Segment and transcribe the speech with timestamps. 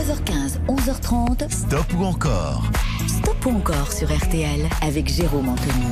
[0.00, 1.50] 9h15, 11h30.
[1.50, 2.62] Stop ou encore
[3.06, 5.84] Stop ou encore sur RTL avec Jérôme Anthony.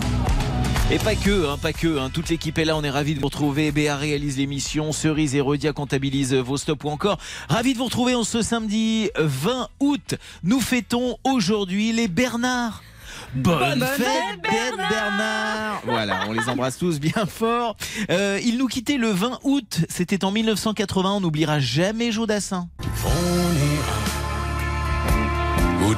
[0.91, 1.99] Et pas que, hein, pas que.
[1.99, 2.08] Hein.
[2.10, 2.75] Toute l'équipe est là.
[2.79, 3.71] On est ravis de vous retrouver.
[3.71, 4.92] Béa réalise l'émission.
[4.92, 7.18] Cerise et Rodia comptabilise vos stops ou encore.
[7.50, 10.14] Ravis de vous retrouver en ce samedi 20 août.
[10.43, 12.82] Nous fêtons aujourd'hui les Bernards.
[13.34, 15.82] Bonne, fête, Bernard.
[15.84, 17.77] Voilà, on les embrasse tous bien fort.
[18.11, 19.80] Euh, ils nous quittaient le 20 août.
[19.90, 21.12] C'était en 1980.
[21.12, 22.68] On n'oubliera jamais Jodassin.
[23.04, 23.38] Où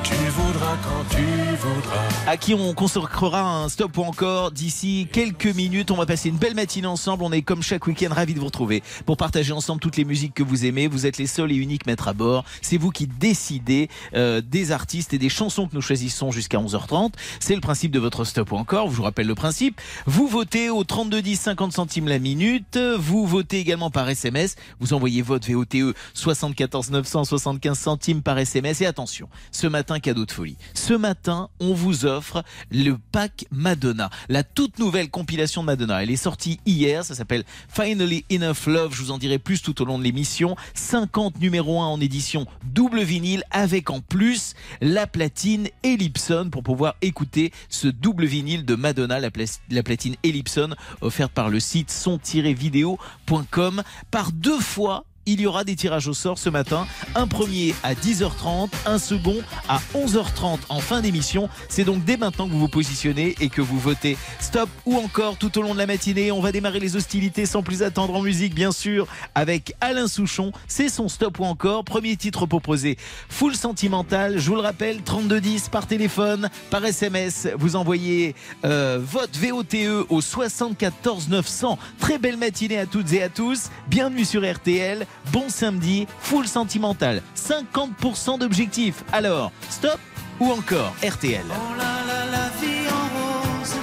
[0.03, 2.09] tu voudras quand tu voudras.
[2.27, 5.91] À qui on consacrera un stop ou encore d'ici quelques minutes.
[5.91, 7.25] On va passer une belle matinée ensemble.
[7.25, 10.35] On est comme chaque week-end ravis de vous retrouver pour partager ensemble toutes les musiques
[10.35, 10.87] que vous aimez.
[10.87, 12.45] Vous êtes les seuls et uniques maîtres à bord.
[12.63, 17.13] C'est vous qui décidez euh, des artistes et des chansons que nous choisissons jusqu'à 11h30.
[17.41, 18.91] C'est le principe de votre stop ou encore.
[18.91, 19.81] Je vous rappelle le principe.
[20.07, 22.79] Vous votez au 32 10 50 centimes la minute.
[22.99, 24.57] Vous votez également par SMS.
[24.79, 28.83] Vous envoyez votre VOTE 74 975 centimes par SMS.
[28.83, 30.57] Et attention, ce matin, cadeau de folie.
[30.75, 36.03] Ce matin, on vous offre le pack Madonna, la toute nouvelle compilation de Madonna.
[36.03, 38.95] Elle est sortie hier, ça s'appelle Finally Enough Love.
[38.95, 40.57] Je vous en dirai plus tout au long de l'émission.
[40.75, 46.95] 50 numéros 1 en édition double vinyle avec en plus la platine Ellipson pour pouvoir
[47.03, 51.91] écouter ce double vinyle de Madonna, la, pla- la platine Ellipson offerte par le site
[51.91, 56.87] son-vidéo.com par deux fois il y aura des tirages au sort ce matin.
[57.15, 59.37] Un premier à 10h30, un second
[59.69, 61.49] à 11h30 en fin d'émission.
[61.69, 65.37] C'est donc dès maintenant que vous vous positionnez et que vous votez stop ou encore
[65.37, 66.33] tout au long de la matinée.
[66.33, 70.51] On va démarrer les hostilités sans plus attendre en musique, bien sûr, avec Alain Souchon.
[70.67, 71.85] C'est son stop ou encore.
[71.85, 72.97] Premier titre proposé,
[73.29, 74.39] Full Sentimental.
[74.39, 77.49] Je vous le rappelle, 3210 par téléphone, par SMS.
[77.57, 78.35] Vous envoyez
[78.65, 81.79] euh, votre VOTE au 74 900.
[81.99, 83.71] Très belle matinée à toutes et à tous.
[83.89, 85.07] Bienvenue sur RTL.
[85.33, 87.23] Bon samedi, full sentimental.
[87.37, 89.05] 50% d'objectifs.
[89.13, 89.99] Alors, stop
[90.41, 93.75] ou encore RTL Oh là là, la vie en rose,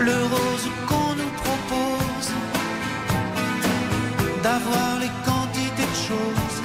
[0.00, 2.30] le rose qu'on nous propose,
[4.42, 6.60] d'avoir les quantités de choses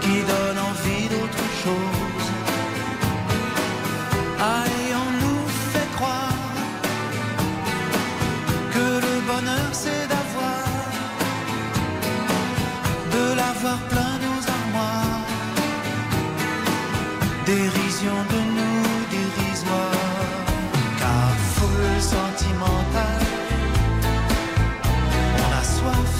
[0.00, 2.00] qui donnent envie d'autre chose.
[4.40, 6.32] Et on nous fait croire
[8.72, 9.99] que le bonheur c'est
[13.60, 15.26] de l'avoir plein nos armoires.
[17.46, 20.16] Dérision de nous dérisoire.
[20.98, 23.26] Car foule sentimentale
[25.38, 26.16] on a soif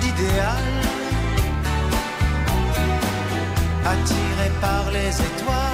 [0.00, 0.66] d'idéal.
[3.84, 5.65] Attiré par les étoiles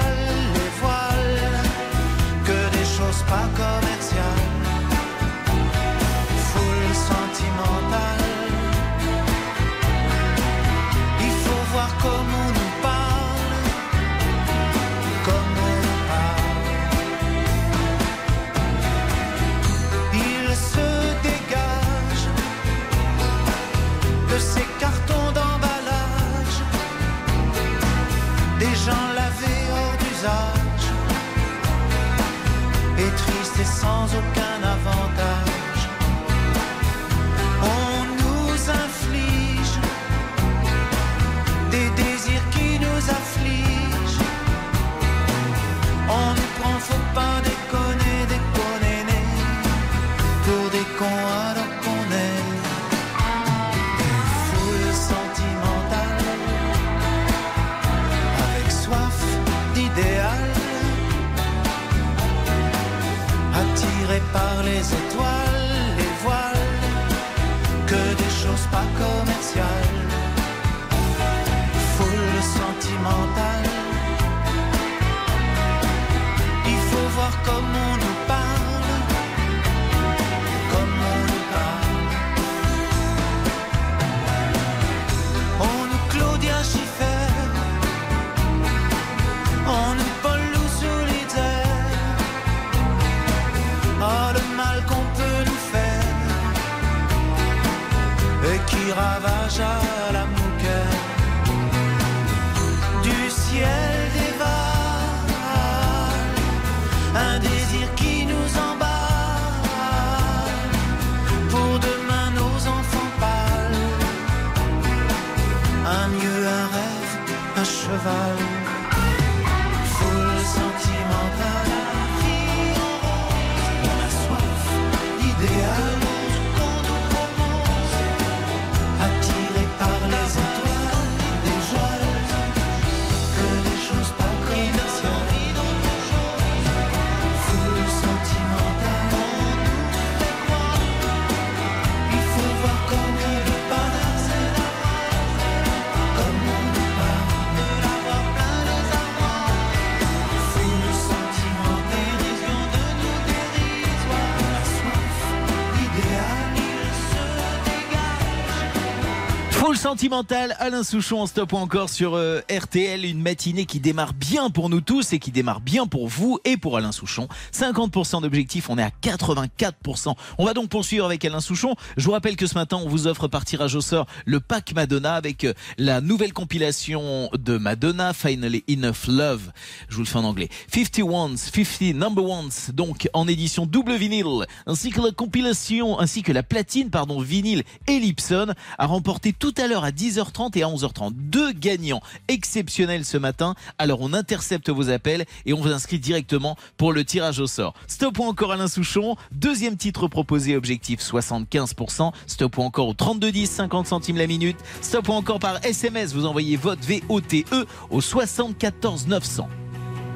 [159.83, 164.69] Sentimental, Alain Souchon en stop encore sur euh, RTL, une matinée qui démarre bien pour
[164.69, 167.27] nous tous et qui démarre bien pour vous et pour Alain Souchon.
[167.53, 170.15] 50% d'objectifs, on est à 84%.
[170.37, 171.75] On va donc poursuivre avec Alain Souchon.
[171.97, 174.73] Je vous rappelle que ce matin, on vous offre par tirage au sort le pack
[174.73, 179.51] Madonna avec euh, la nouvelle compilation de Madonna, Finally Enough Love.
[179.89, 180.47] Je vous le fais en anglais.
[180.73, 186.23] 50 Ones, 50 Number Ones, donc en édition double vinyle, ainsi que la compilation, ainsi
[186.23, 190.67] que la platine, pardon, vinyle Ellipson, a remporté tout à l'heure à 10h30 et à
[190.67, 193.55] 11h30 deux gagnants exceptionnels ce matin.
[193.77, 197.73] Alors on intercepte vos appels et on vous inscrit directement pour le tirage au sort.
[197.87, 202.11] Stop ou encore Alain Souchon, deuxième titre proposé, objectif 75%.
[202.27, 204.57] Stop ou encore au 3210, 50 centimes la minute.
[204.81, 207.45] Stop ou encore par SMS, vous envoyez votre VOTE
[207.89, 209.47] au 74 900.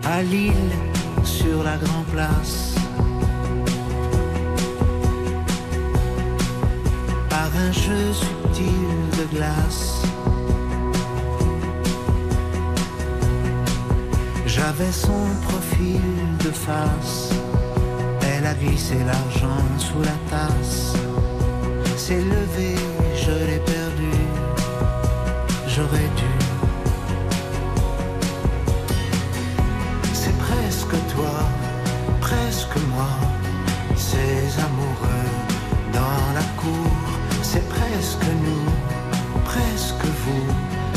[0.04, 0.54] à Lille
[1.24, 1.78] sur la
[2.12, 2.77] Place.
[7.56, 10.02] Un jeu subtil de glace.
[14.46, 16.02] J'avais son profil
[16.44, 17.30] de face.
[18.22, 20.94] Elle a glissé l'argent sous la tasse.
[21.96, 22.76] S'est levé,
[23.16, 24.18] je l'ai perdu.
[25.68, 26.34] J'aurais dû.
[30.14, 31.36] C'est presque toi,
[32.22, 33.10] presque moi,
[33.96, 35.17] ces amoureux
[38.08, 40.48] presque nous, presque vous,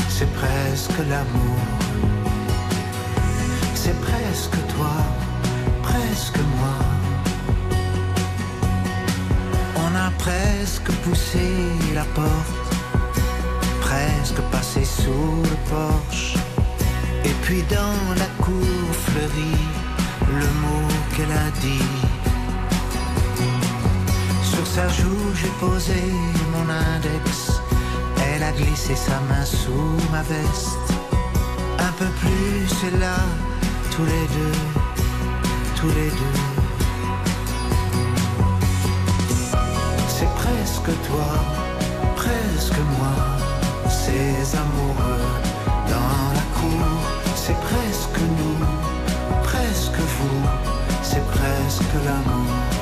[0.07, 1.59] c'est presque l'amour.
[3.75, 4.95] C'est presque toi,
[5.83, 6.77] presque moi.
[9.75, 11.49] On a presque poussé
[11.93, 12.71] la porte,
[13.81, 16.35] presque passé sous le porche.
[17.25, 19.65] Et puis dans la cour fleurie,
[20.29, 22.10] le mot qu'elle a dit.
[24.73, 26.01] Sa joue, j'ai posé
[26.53, 27.59] mon index.
[28.25, 30.89] Elle a glissé sa main sous ma veste.
[31.77, 33.17] Un peu plus, et là,
[33.93, 34.59] tous les deux,
[35.75, 36.39] tous les deux.
[40.07, 41.29] C'est presque toi,
[42.15, 43.15] presque moi,
[43.89, 45.27] ces amoureux
[45.89, 46.87] dans la cour.
[47.35, 48.65] C'est presque nous,
[49.43, 50.43] presque vous,
[51.03, 52.80] c'est presque l'amour.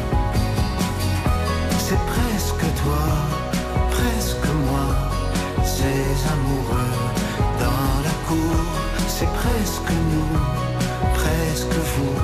[1.89, 3.05] C'est presque toi,
[3.89, 4.89] presque moi,
[5.63, 6.95] ces amoureux
[7.63, 8.59] dans la cour.
[9.07, 10.37] C'est presque nous,
[11.15, 12.15] presque vous,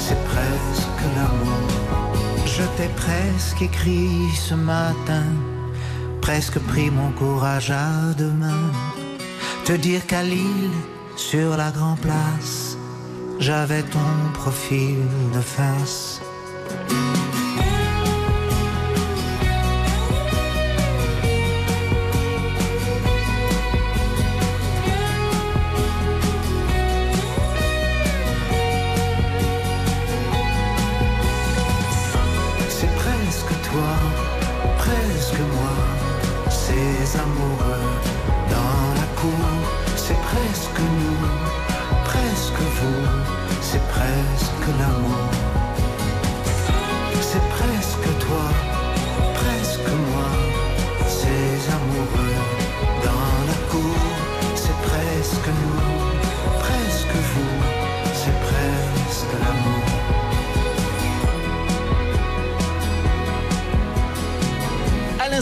[0.00, 1.68] c'est presque l'amour.
[2.44, 5.26] Je t'ai presque écrit ce matin,
[6.20, 8.72] presque pris mon courage à deux mains.
[9.64, 10.78] Te dire qu'à Lille,
[11.14, 12.76] sur la Grand Place,
[13.38, 14.98] j'avais ton profil
[15.32, 16.20] de face.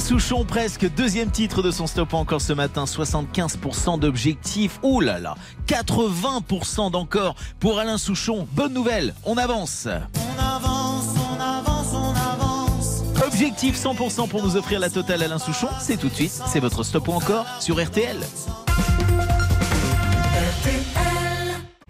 [0.03, 4.81] Souchon, presque deuxième titre de son stop encore ce matin, 75% d'objectifs.
[4.83, 5.37] Ouh là là,
[5.69, 8.49] 80% d'encore pour Alain Souchon.
[8.53, 9.87] Bonne nouvelle, on avance.
[9.87, 13.03] On avance, on avance, on avance.
[13.25, 16.83] Objectif 100% pour nous offrir la totale Alain Souchon, c'est tout de suite, c'est votre
[16.83, 18.19] stop ou encore sur RTL.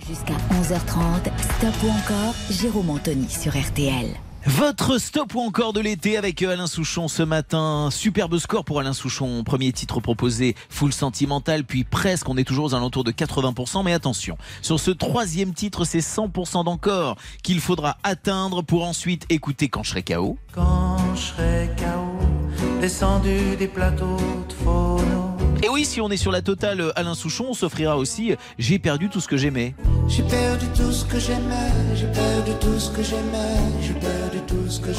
[0.07, 4.15] Jusqu'à 11h30, stop ou encore, Jérôme Anthony sur RTL.
[4.45, 7.91] Votre stop ou encore de l'été avec Alain Souchon ce matin.
[7.93, 9.45] Superbe score pour Alain Souchon.
[9.45, 12.29] Premier titre proposé, full sentimental, puis presque.
[12.29, 13.85] On est toujours aux alentours de 80%.
[13.85, 19.69] Mais attention, sur ce troisième titre, c'est 100% d'encore qu'il faudra atteindre pour ensuite écouter
[19.69, 20.37] quand je serai KO.
[20.53, 24.17] Quand je serai KO, descendu des plateaux
[24.49, 25.37] de phono.
[25.63, 28.37] Et oui, si on est sur la totale euh, Alain Souchon, on s'offrira aussi euh,
[28.59, 29.77] J'ai perdu tout ce que j'aimais.
[30.09, 34.22] J'ai perdu tout ce que j'aimais, j'ai perdu tout ce que j'aimais, j'ai perdu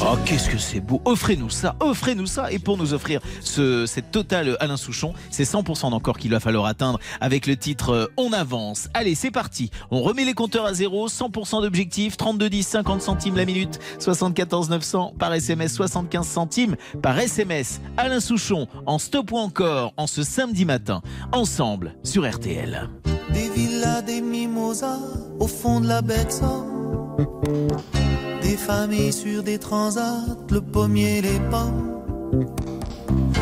[0.02, 1.00] Oh, qu'est-ce que c'est beau.
[1.04, 2.50] Offrez-nous ça, offrez-nous ça.
[2.52, 6.66] Et pour nous offrir ce, cette totale Alain Souchon, c'est 100% d'encore qu'il va falloir
[6.66, 8.88] atteindre avec le titre euh, On avance.
[8.94, 9.70] Allez, c'est parti.
[9.90, 14.70] On remet les compteurs à zéro, 100% d'objectif, 32 10, 50 centimes la minute, 74
[14.70, 17.80] 900 par SMS, 75 centimes par SMS.
[17.96, 22.88] Alain Souchon en stop ou encore en ce samedi matin, ensemble sur RTL.
[23.32, 24.98] Des villas, des mimosas
[25.38, 28.13] au fond de la baie de Somme.
[28.44, 30.20] Des familles sur des transats,
[30.50, 32.02] le pommier, les pommes.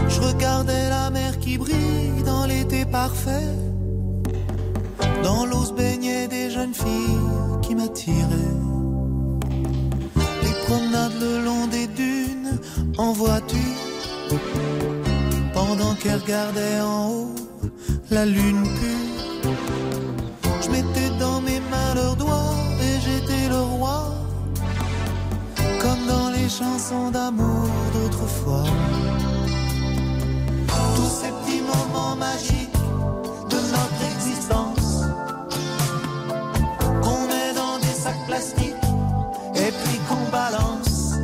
[0.08, 3.52] Je regardais la mer qui brille dans l'été parfait.
[5.24, 7.18] Dans l'eau se baignaient des jeunes filles
[7.62, 8.56] qui m'attiraient.
[10.44, 12.60] Les promenades le long des dunes
[12.96, 13.58] en voiture.
[15.52, 17.34] Pendant qu'elles regardaient en haut
[18.08, 19.52] la lune pure.
[20.62, 24.21] Je mettais dans mes mains leurs doigts et j'étais le roi.
[26.58, 28.64] Chansons d'amour d'autrefois.
[30.96, 32.84] Tous ces petits moments magiques
[33.48, 35.04] de notre existence.
[37.02, 38.88] Qu'on met dans des sacs plastiques
[39.54, 41.14] et puis qu'on balance.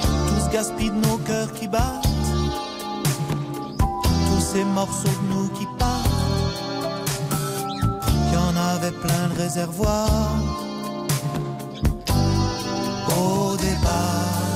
[0.00, 2.08] Tout ce gaspille de nos cœurs qui battent.
[3.78, 6.08] Tous ces morceaux de nous qui partent.
[8.32, 10.67] Y en avait plein de réservoirs
[13.18, 14.47] au départ.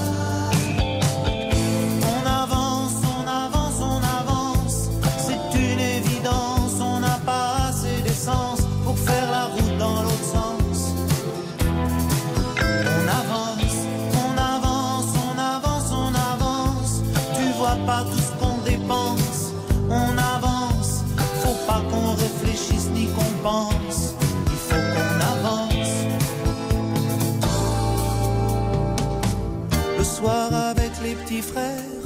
[30.02, 32.02] Le soir avec les petits frères,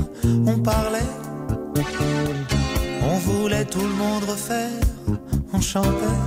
[0.46, 1.12] on parlait.
[3.00, 4.82] On voulait tout le monde refaire,
[5.54, 6.20] on chantait.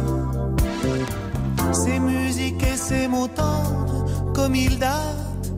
[1.71, 5.53] Ces musiques et ces mots tendres, comme ils datent.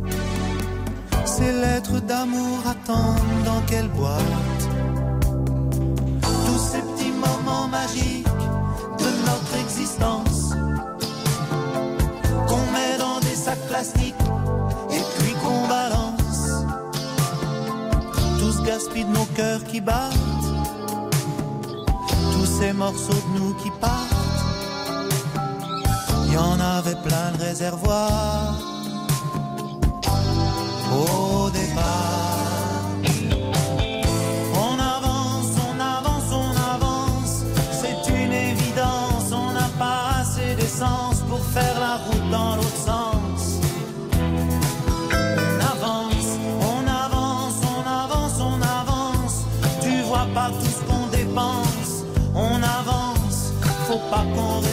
[1.23, 4.63] Ces lettres d'amour attendent dans quelle boîte?
[6.45, 8.27] Tous ces petits moments magiques
[8.99, 10.49] de notre existence.
[12.49, 14.25] Qu'on met dans des sacs plastiques
[14.89, 16.00] et puis qu'on balance.
[18.65, 20.13] Gaspille de nos cœurs qui battent,
[22.33, 24.11] tous ces morceaux de nous qui partent.
[26.27, 28.55] Il y en avait plein de réservoirs
[30.93, 32.10] au départ.
[53.91, 54.70] Faut pas qu'on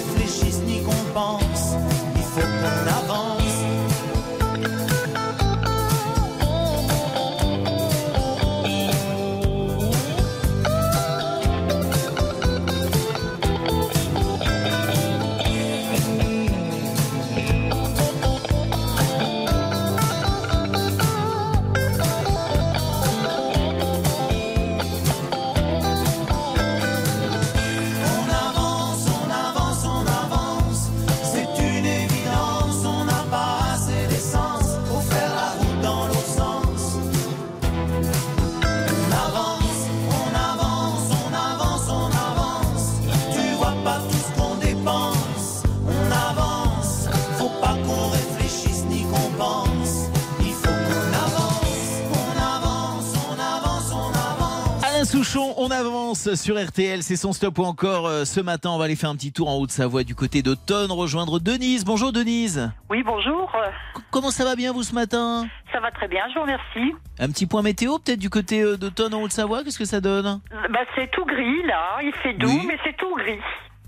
[55.19, 58.07] Souchon, on avance sur RTL, c'est son stop ou encore.
[58.07, 60.93] euh, ce matin, on va aller faire un petit tour en Haute-Savoie du côté d'Automne,
[60.93, 61.85] rejoindre Denise.
[61.85, 62.71] Bonjour Denise.
[62.89, 63.51] Oui, bonjour.
[63.97, 65.49] C- Comment ça va bien vous ce matin?
[65.73, 66.95] Ça va très bien, je vous remercie.
[67.19, 70.41] Un petit point météo peut-être du côté euh, d'Automne en Haute-Savoie, qu'est-ce que ça donne?
[70.71, 72.65] Bah, c'est tout gris là, il fait doux, Oui.
[72.69, 73.41] mais c'est tout gris.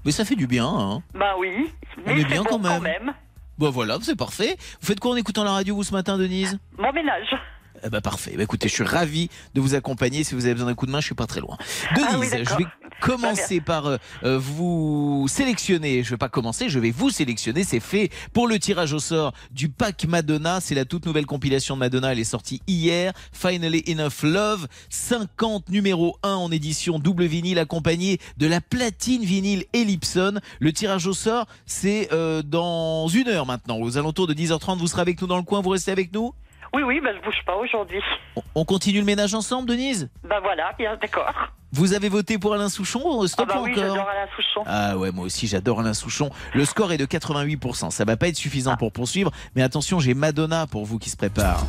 [0.04, 2.80] Mais ça fait du bien, hein Bah oui, On mais est c'est bien bon quand
[2.80, 3.12] même.
[3.56, 4.56] Bon voilà, c'est parfait.
[4.80, 6.58] Vous faites quoi en écoutant la radio vous ce matin Denise?
[6.76, 7.36] Mon ménage.
[7.84, 8.34] Eh ben parfait.
[8.36, 10.24] Bah, écoutez, je suis ravi de vous accompagner.
[10.24, 11.56] Si vous avez besoin d'un coup de main, je suis pas très loin.
[11.94, 12.66] Denise, Ah oui, je vais
[13.00, 16.02] commencer par euh, euh, vous sélectionner.
[16.02, 17.64] Je vais pas commencer, je vais vous sélectionner.
[17.64, 20.60] C'est fait pour le tirage au sort du pack Madonna.
[20.60, 22.12] C'est la toute nouvelle compilation de Madonna.
[22.12, 23.12] Elle est sortie hier.
[23.32, 24.66] Finally Enough Love.
[24.90, 30.38] 50 numéro 1 en édition double vinyle accompagné de la platine vinyle Ellipson.
[30.58, 33.78] Le tirage au sort, c'est euh, dans une heure maintenant.
[33.78, 35.60] Aux alentours de 10h30, vous serez avec nous dans le coin.
[35.62, 36.34] Vous restez avec nous?
[36.74, 38.00] Oui, oui, bah, je bouge pas aujourd'hui.
[38.36, 40.08] On- On continue le ménage ensemble, Denise?
[40.28, 41.32] Bah voilà, bien d'accord.
[41.72, 43.84] Vous avez voté pour Alain Souchon Ah Stop bah ou oui, encore?
[43.84, 44.62] j'adore Alain Souchon.
[44.66, 46.30] Ah ouais, moi aussi j'adore Alain Souchon.
[46.54, 47.90] Le score est de 88%.
[47.90, 51.16] Ça va pas être suffisant pour poursuivre, mais attention, j'ai Madonna pour vous qui se
[51.16, 51.64] prépare.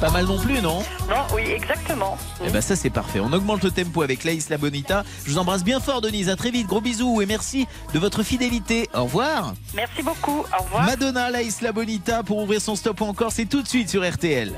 [0.00, 0.78] Pas mal non plus, non
[1.08, 2.16] Non, oui, exactement.
[2.44, 3.18] Eh ben ça c'est parfait.
[3.18, 5.02] On augmente le tempo avec Laïs La Bonita.
[5.24, 6.28] Je vous embrasse bien fort, Denise.
[6.28, 6.68] À très vite.
[6.68, 8.88] Gros bisous et merci de votre fidélité.
[8.94, 9.54] Au revoir.
[9.74, 10.44] Merci beaucoup.
[10.58, 10.84] Au revoir.
[10.84, 13.32] Madonna, Laïs La Bonita pour ouvrir son stop ou encore.
[13.32, 14.52] C'est tout de suite sur RTL.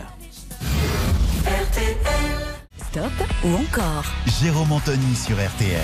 [2.90, 3.12] Stop
[3.44, 4.04] ou encore?
[4.42, 5.80] Jérôme Anthony sur RTL.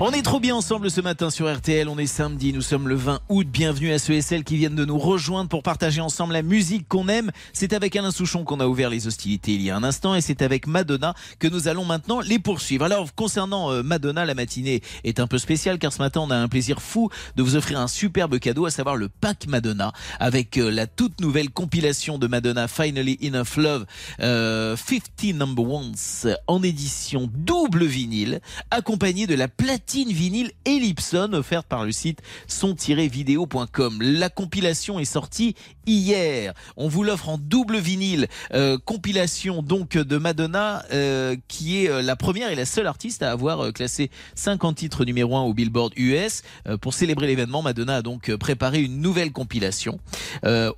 [0.00, 2.96] On est trop bien ensemble ce matin sur RTL, on est samedi, nous sommes le
[2.96, 6.32] 20 août, bienvenue à ceux et celles qui viennent de nous rejoindre pour partager ensemble
[6.32, 7.30] la musique qu'on aime.
[7.52, 10.20] C'est avec Alain Souchon qu'on a ouvert les hostilités il y a un instant et
[10.20, 12.84] c'est avec Madonna que nous allons maintenant les poursuivre.
[12.84, 16.36] Alors concernant euh, Madonna, la matinée est un peu spéciale car ce matin on a
[16.36, 20.58] un plaisir fou de vous offrir un superbe cadeau, à savoir le pack Madonna avec
[20.58, 23.86] euh, la toute nouvelle compilation de Madonna Finally Enough Love
[24.20, 25.94] euh, 50 Number Ones
[26.48, 28.40] en édition double vinyle
[28.72, 33.98] accompagné de la platine vinyle Ellipson offerte par le site son-vidéo.com.
[34.00, 35.54] La compilation est sortie
[35.86, 36.54] hier.
[36.76, 42.02] On vous l'offre en double vinyle, euh, compilation donc de Madonna euh, qui est euh,
[42.02, 45.54] la première et la seule artiste à avoir euh, classé 50 titres numéro 1 au
[45.54, 46.42] Billboard US.
[46.66, 49.98] Euh, pour célébrer l'événement, Madonna a donc euh, préparé une nouvelle compilation.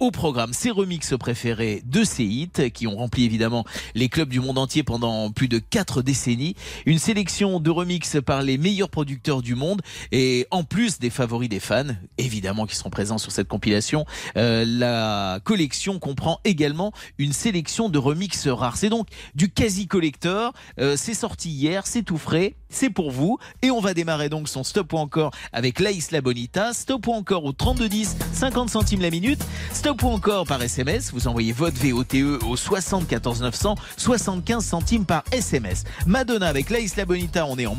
[0.00, 4.40] Au programme, ses remixes préférés de ses hits qui ont rempli évidemment les clubs du
[4.40, 6.54] monde entier pendant plus de quatre décennies.
[6.84, 11.50] Une sélection de remixes par les meilleurs producteurs du monde et en plus des favoris
[11.50, 11.84] des fans,
[12.16, 14.06] évidemment qui sont présents sur cette compilation,
[14.38, 18.78] euh, la collection comprend également une sélection de remixes rares.
[18.78, 20.54] C'est donc du quasi collector.
[20.80, 24.48] Euh, c'est sorti hier, c'est tout frais, c'est pour vous et on va démarrer donc
[24.48, 26.72] son stop ou encore avec La Bonita.
[26.72, 29.44] Stop ou encore au 3210, 50 centimes la minute.
[29.74, 31.12] Stop ou encore par SMS.
[31.12, 35.84] Vous envoyez votre VOTE au 74 900, 75 centimes par SMS.
[36.06, 37.76] Madonna avec La Bonita, on est en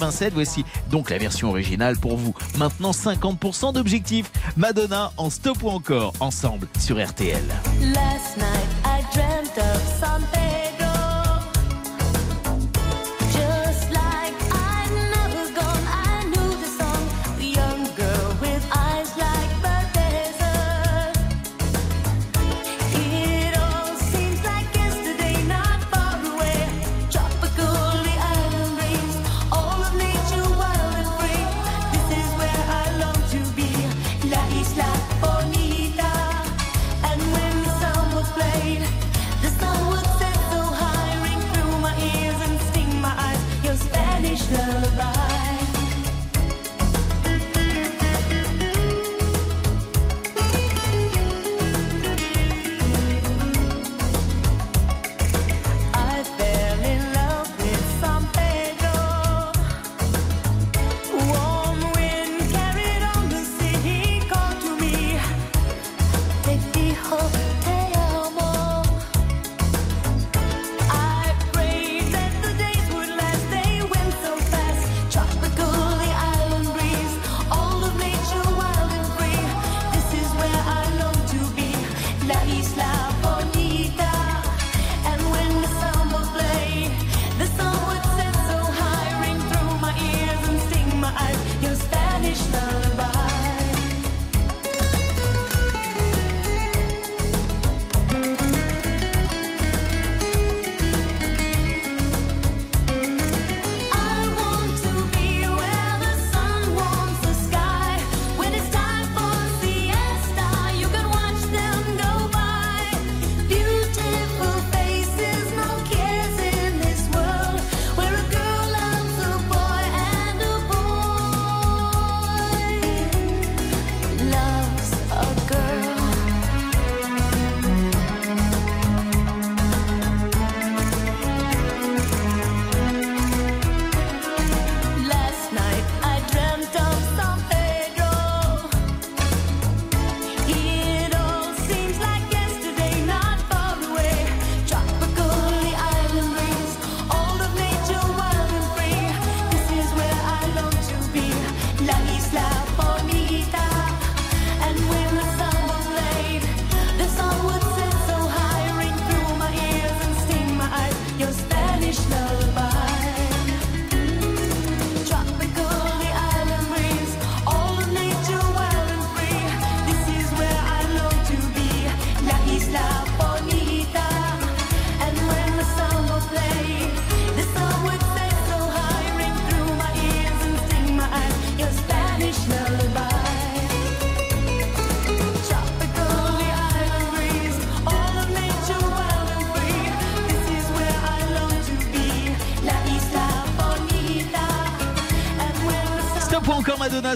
[0.00, 0.32] 1987.
[0.34, 2.34] Voici donc la version originale pour vous.
[2.58, 4.30] Maintenant 50% d'objectifs.
[4.56, 7.42] Madonna en stop ou encore ensemble sur RTL.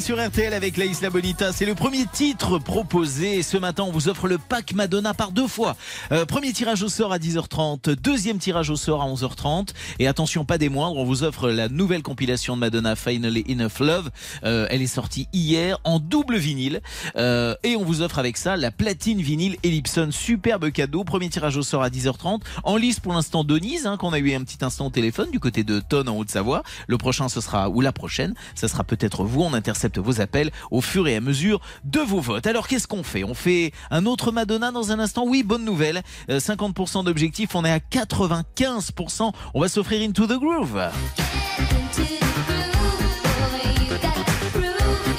[0.00, 1.52] Sur RTL avec La Isla Bonita.
[1.52, 3.42] C'est le premier titre proposé.
[3.42, 5.76] Ce matin, on vous offre le pack Madonna par deux fois.
[6.10, 9.68] Euh, premier tirage au sort à 10h30, deuxième tirage au sort à 11h30.
[10.00, 13.78] Et attention, pas des moindres, on vous offre la nouvelle compilation de Madonna, Finally Enough
[13.80, 14.10] Love.
[14.42, 16.80] Euh, elle est sortie hier en double vinyle.
[17.16, 20.10] Euh, et on vous offre avec ça la platine vinyle Ellipson.
[20.12, 21.02] Superbe cadeau.
[21.02, 22.42] Premier tirage au sort à 10h30.
[22.62, 25.40] En lice pour l'instant Denise, hein, qu'on a eu un petit instant au téléphone du
[25.40, 26.62] côté de Tonne en Haute-Savoie.
[26.86, 29.42] Le prochain, ce sera, ou la prochaine, ça sera peut-être vous.
[29.42, 32.46] On intercepte vos appels au fur et à mesure de vos votes.
[32.46, 33.24] Alors qu'est-ce qu'on fait?
[33.24, 35.24] On fait un autre Madonna dans un instant?
[35.26, 36.04] Oui, bonne nouvelle.
[36.30, 39.32] Euh, 50% d'objectifs, on est à 95%.
[39.52, 40.80] On va s'offrir Into the Groove.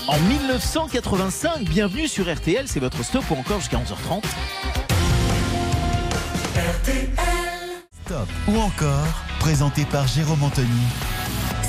[0.08, 4.24] En 1985, bienvenue sur RTL, c'est votre stop ou encore jusqu'à 11h30.
[8.06, 9.08] Stop ou encore,
[9.40, 10.68] présenté par Jérôme Anthony.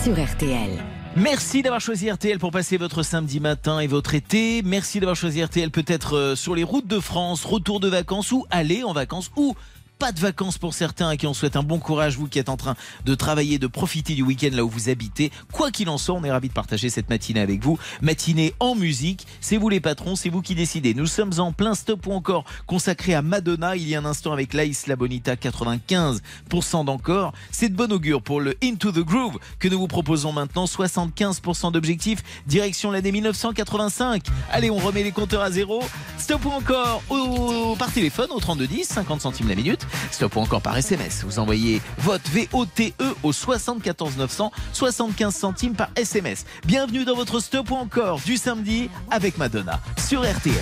[0.04, 0.84] Sur RTL.
[1.16, 4.60] Merci d'avoir choisi RTL pour passer votre samedi matin et votre été.
[4.62, 8.44] Merci d'avoir choisi RTL peut-être euh, sur les routes de France, retour de vacances ou
[8.50, 9.54] aller en vacances ou
[9.98, 12.48] pas de vacances pour certains à qui on souhaite un bon courage, vous qui êtes
[12.48, 15.32] en train de travailler, de profiter du week-end là où vous habitez.
[15.52, 17.78] Quoi qu'il en soit, on est ravis de partager cette matinée avec vous.
[18.02, 20.92] Matinée en musique, c'est vous les patrons, c'est vous qui décidez.
[20.92, 24.32] Nous sommes en plein stop ou encore consacré à Madonna il y a un instant
[24.32, 27.32] avec Laïs La Bonita, 95% d'encore.
[27.50, 31.72] C'est de bon augure pour le Into the Groove que nous vous proposons maintenant, 75%
[31.72, 34.24] d'objectifs, direction l'année 1985.
[34.50, 35.82] Allez, on remet les compteurs à zéro.
[36.18, 39.85] Stop ou encore au, par téléphone au 3210, 50 centimes la minute.
[40.10, 41.24] Stop ou encore par SMS.
[41.24, 46.44] Vous envoyez vote VOTE au 74 900, 75 centimes par SMS.
[46.64, 50.54] Bienvenue dans votre stop ou encore du samedi avec Madonna sur RTL.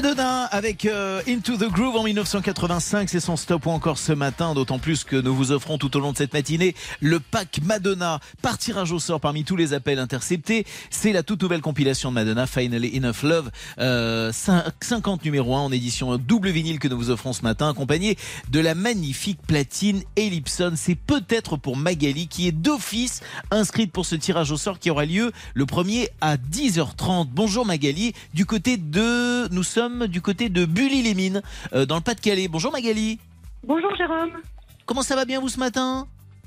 [0.00, 4.52] Madonna avec euh, Into the Groove en 1985, c'est son stop ou encore ce matin,
[4.54, 8.18] d'autant plus que nous vous offrons tout au long de cette matinée le pack Madonna
[8.42, 10.66] par tirage au sort parmi tous les appels interceptés.
[10.90, 15.60] C'est la toute nouvelle compilation de Madonna, Finally Enough Love, euh, cin- 50 numéro 1
[15.60, 18.16] en édition double vinyle que nous vous offrons ce matin, accompagné
[18.50, 20.72] de la magnifique platine Ellipson.
[20.74, 23.20] C'est peut-être pour Magali qui est d'office
[23.52, 27.28] inscrite pour ce tirage au sort qui aura lieu le premier à 10h30.
[27.30, 31.42] Bonjour Magali, du côté de, nous sommes du côté de Bully-les-Mines,
[31.74, 32.48] euh, dans le Pas-de-Calais.
[32.48, 33.18] Bonjour Magali.
[33.66, 34.32] Bonjour Jérôme.
[34.86, 36.06] Comment ça va bien vous ce matin?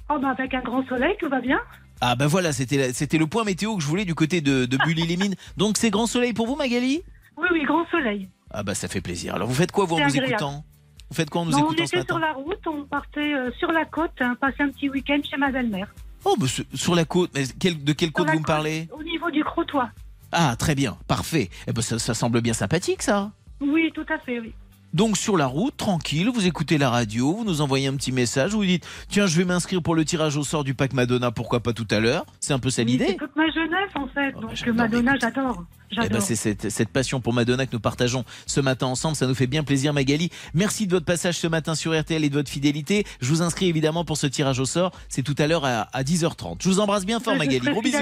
[0.09, 1.59] Oh bah avec un grand soleil, tout va bien
[2.01, 5.35] Ah ben voilà, c'était le point météo que je voulais du côté de, de Bully-les-Mines.
[5.57, 7.01] Donc c'est grand soleil pour vous Magali?
[7.37, 8.27] Oui, oui, grand soleil.
[8.51, 9.35] Ah bah ça fait plaisir.
[9.35, 10.29] Alors vous faites quoi vous en nous agréable.
[10.31, 10.65] écoutant?
[11.09, 12.13] Vous faites quoi en nous Non, on écoutant ce était matin?
[12.15, 15.37] sur la route, on partait euh, sur la côte, hein, passer un petit week-end chez
[15.37, 15.87] ma belle-mère.
[16.25, 18.87] Oh bah, sur- la côte, mais quel- de quelle Sur côte vous me côte, parlez?
[18.97, 19.85] Au niveau du Crotoy.
[20.31, 21.49] Ah très bien, parfait.
[21.67, 23.31] Eh ben ça, ça semble bien sympathique ça.
[23.61, 24.53] Oui, tout à fait, oui.
[24.93, 28.51] Donc sur la route, tranquille, vous écoutez la radio, vous nous envoyez un petit message,
[28.51, 31.61] vous dites tiens je vais m'inscrire pour le tirage au sort du pack Madonna, pourquoi
[31.61, 32.27] pas tout à l'heure?
[32.39, 35.13] C'est un peu ça Oui, C'est l'idée toute ma jeunesse en fait, Oh, donc Madonna,
[35.19, 35.63] j'adore.
[36.03, 39.15] Eh ben, c'est cette, cette passion pour Madonna que nous partageons ce matin ensemble.
[39.15, 40.29] Ça nous fait bien plaisir, Magali.
[40.55, 43.03] Merci de votre passage ce matin sur RTL et de votre fidélité.
[43.21, 44.91] Je vous inscris évidemment pour ce tirage au sort.
[45.07, 46.57] C'est tout à l'heure à, à 10h30.
[46.63, 47.59] Je vous embrasse bien fort, Je Magali.
[47.59, 47.97] Gros bisous.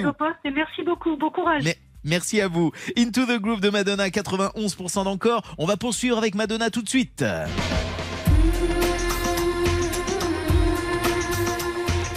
[0.45, 1.63] et merci beaucoup, bon courage.
[1.65, 2.71] Mais- Merci à vous.
[2.97, 5.43] Into the Groove de Madonna, 91% d'encore.
[5.57, 7.23] On va poursuivre avec Madonna tout de suite.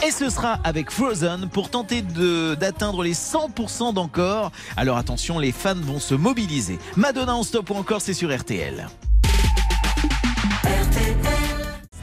[0.07, 4.53] Et ce sera avec Frozen pour tenter de- d'atteindre les 100% d'encore.
[4.77, 6.79] Alors attention, les fans vont se mobiliser.
[6.97, 8.87] Madonna en stop ou encore, c'est sur RTL.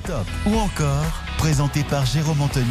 [0.04, 1.06] Stop ou encore,
[1.38, 2.66] présenté par Jérôme Anthony.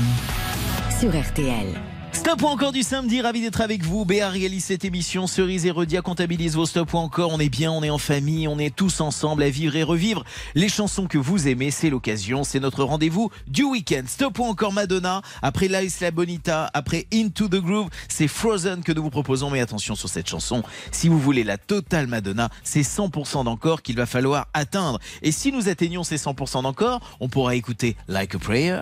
[0.99, 1.81] sur RTL.
[2.21, 4.05] Stop ou encore du samedi, ravi d'être avec vous.
[4.05, 5.27] Béa réalise cette émission.
[5.27, 7.33] Cerise et Redia comptabilise vos stop ou encore.
[7.33, 10.23] On est bien, on est en famille, on est tous ensemble à vivre et revivre
[10.55, 11.71] les chansons que vous aimez.
[11.71, 14.03] C'est l'occasion, c'est notre rendez-vous du week-end.
[14.07, 15.23] Stop ou encore Madonna.
[15.41, 15.81] Après La
[16.11, 19.49] Bonita, après Into the Groove, c'est Frozen que nous vous proposons.
[19.49, 20.63] Mais attention sur cette chanson.
[20.93, 25.01] Si vous voulez la totale Madonna, c'est 100% d'encore qu'il va falloir atteindre.
[25.23, 28.81] Et si nous atteignons ces 100% d'encore, on pourra écouter Like a Prayer.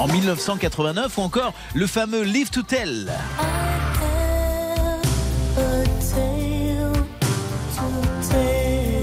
[0.00, 3.12] En 1989 ou encore le fameux Live to Tell.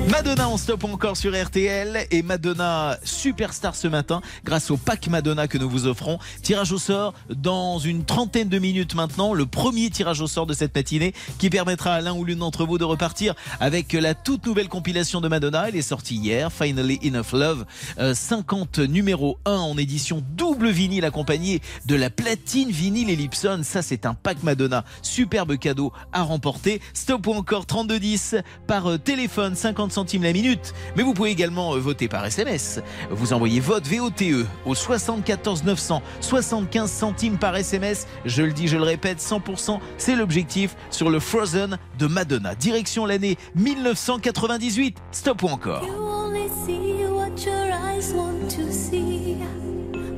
[0.10, 5.50] Madonna en stop encore sur RTL et Madonna superstar ce matin grâce au pack Madonna
[5.50, 6.18] que nous vous offrons.
[6.42, 10.54] Tirage au sort dans une trentaine de minutes maintenant, le premier tirage au sort de
[10.54, 14.46] cette matinée qui permettra à l'un ou l'une d'entre vous de repartir avec la toute
[14.46, 15.68] nouvelle compilation de Madonna.
[15.68, 17.66] Elle est sortie hier, Finally Enough Love,
[18.00, 23.60] euh, 50 numéro 1 en édition double vinyle accompagné de la platine vinyle Ellipson.
[23.64, 26.80] Ça c'est un pack Madonna, superbe cadeau à remporter.
[26.94, 28.36] Stop ou encore 3210
[28.68, 30.76] par euh, téléphone 50 centimes la minute.
[30.96, 32.82] Mais vous pouvez également euh, voter par SMS.
[33.10, 38.06] Vous envoyez vote VOTE au 74 900 75 centimes par SMS.
[38.24, 42.54] Je le dis, je le répète, 100%, c'est l'objectif sur le Frozen de Madonna.
[42.54, 44.98] Direction l'année 1998.
[45.12, 45.84] Stop ou encore?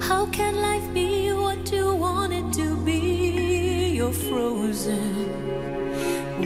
[0.01, 3.93] How can life be what you want it to be?
[3.95, 5.29] You're frozen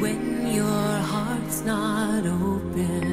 [0.02, 0.64] when your
[1.12, 3.13] heart's not open.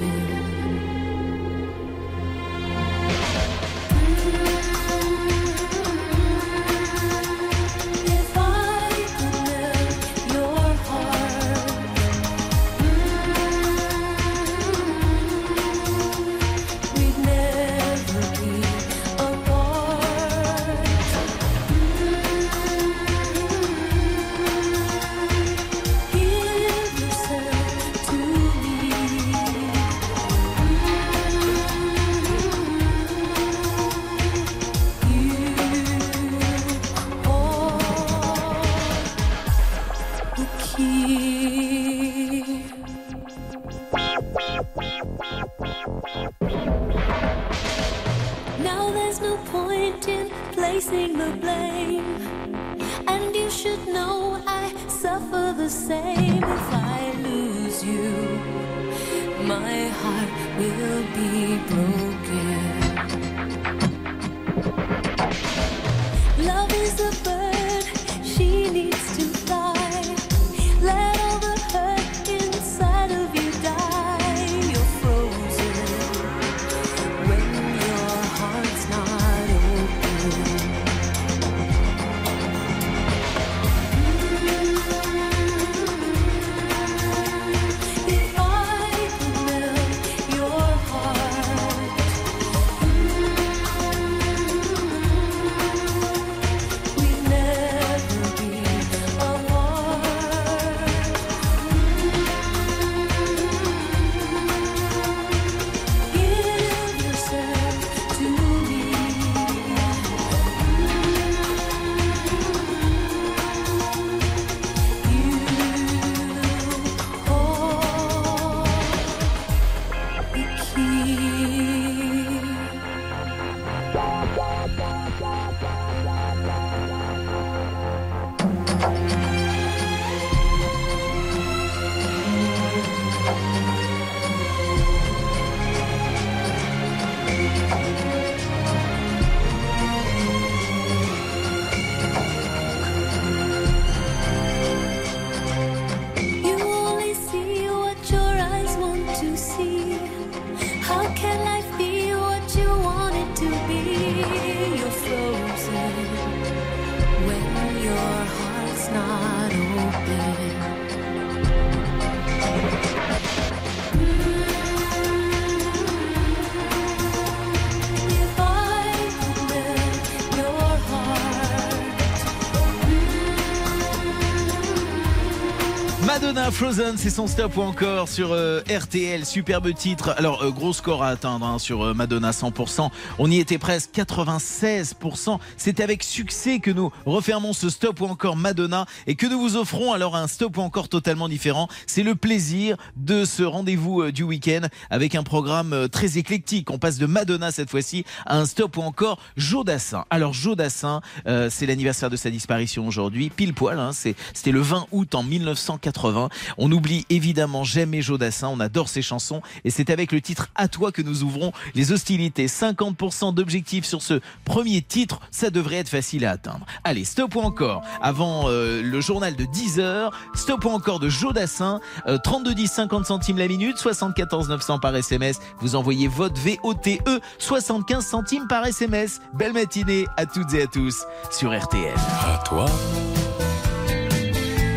[176.31, 180.15] Madonna Frozen, c'est son stop ou encore sur euh, RTL, superbe titre.
[180.17, 182.89] Alors, euh, gros score à atteindre hein, sur euh, Madonna 100%.
[183.19, 185.39] On y était presque 96%.
[185.57, 189.57] C'est avec succès que nous refermons ce stop ou encore Madonna et que nous vous
[189.57, 191.67] offrons alors un stop ou encore totalement différent.
[191.85, 196.71] C'est le plaisir de ce rendez-vous du week-end avec un programme très éclectique.
[196.71, 200.05] On passe de Madonna cette fois-ci à un stop ou encore Joe Dassin.
[200.09, 203.77] Alors, Joe Dassin, euh, c'est l'anniversaire de sa disparition aujourd'hui, pile poil.
[203.77, 206.20] hein, C'était le 20 août en 1980.
[206.57, 210.49] On n'oublie évidemment jamais Joe Dassin, on adore ses chansons et c'est avec le titre
[210.55, 212.47] À toi que nous ouvrons les hostilités.
[212.47, 216.65] 50% d'objectifs sur ce premier titre, ça devrait être facile à atteindre.
[216.83, 222.17] Allez, stop encore avant euh, le journal de 10h, stop encore de Joe Dassin, euh,
[222.17, 225.39] 32 10 50 centimes la minute, 74 900 par SMS.
[225.59, 226.99] Vous envoyez votre VOTE
[227.39, 229.19] 75 centimes par SMS.
[229.33, 231.95] Belle matinée à toutes et à tous sur RTL.
[231.95, 232.65] À toi,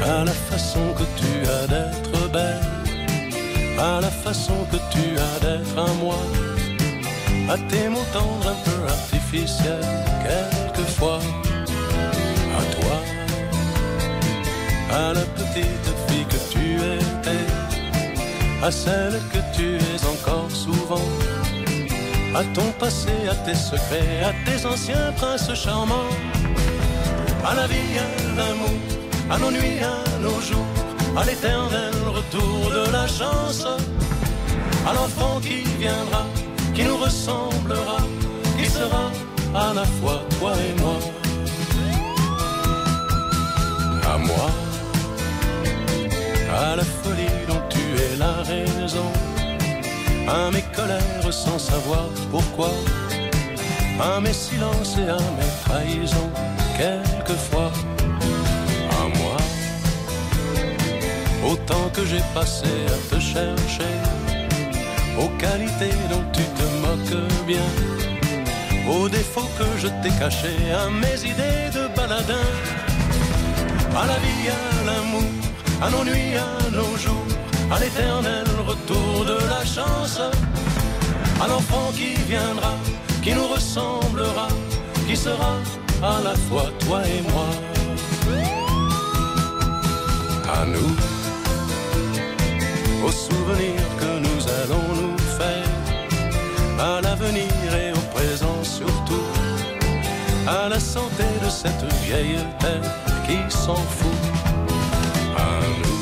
[0.05, 2.61] à la façon que tu as d'être belle,
[3.79, 6.21] à la façon que tu as d'être à moi,
[7.49, 9.81] à tes mots tendres un peu artificiels,
[10.25, 11.21] quelquefois,
[12.61, 12.97] à toi,
[14.93, 17.47] à la petite fille que tu étais,
[18.63, 21.09] à celle que tu es encore souvent.
[22.37, 26.11] À ton passé, à tes secrets, à tes anciens princes charmants,
[27.47, 30.67] à la vie, à l'amour, à nos nuits, à nos jours,
[31.17, 33.67] à l'éternel retour de la chance,
[34.87, 36.27] à l'enfant qui viendra,
[36.75, 37.99] qui nous ressemblera,
[38.59, 39.11] qui sera
[39.55, 40.99] à la fois toi et moi.
[44.13, 44.51] À moi,
[46.55, 49.11] à la folie dont tu es la raison,
[50.29, 52.71] à mes colères sans savoir pourquoi,
[54.01, 56.31] à mes silences et à mes trahisons,
[56.77, 57.73] quelquefois,
[61.51, 63.95] autant que j'ai passé à te chercher,
[65.19, 67.69] aux qualités dont tu te moques bien,
[68.91, 72.49] aux défauts que je t'ai cachés, à mes idées de baladin,
[74.03, 75.31] à la vie, à l'amour,
[75.83, 77.27] à nos nuits, à nos jours,
[77.71, 80.21] à l'éternel retour de la chance,
[81.41, 82.75] à l'enfant qui viendra,
[83.23, 84.49] qui nous ressemblera,
[85.07, 85.55] qui sera
[86.03, 87.49] à la fois toi et moi.
[90.57, 90.95] À nous,
[93.05, 95.71] aux souvenirs que nous allons nous faire,
[96.79, 97.53] à l'avenir
[97.83, 99.29] et au présent surtout,
[100.47, 102.91] à la santé de cette vieille terre
[103.27, 104.23] qui s'en fout.
[105.37, 106.01] À nous,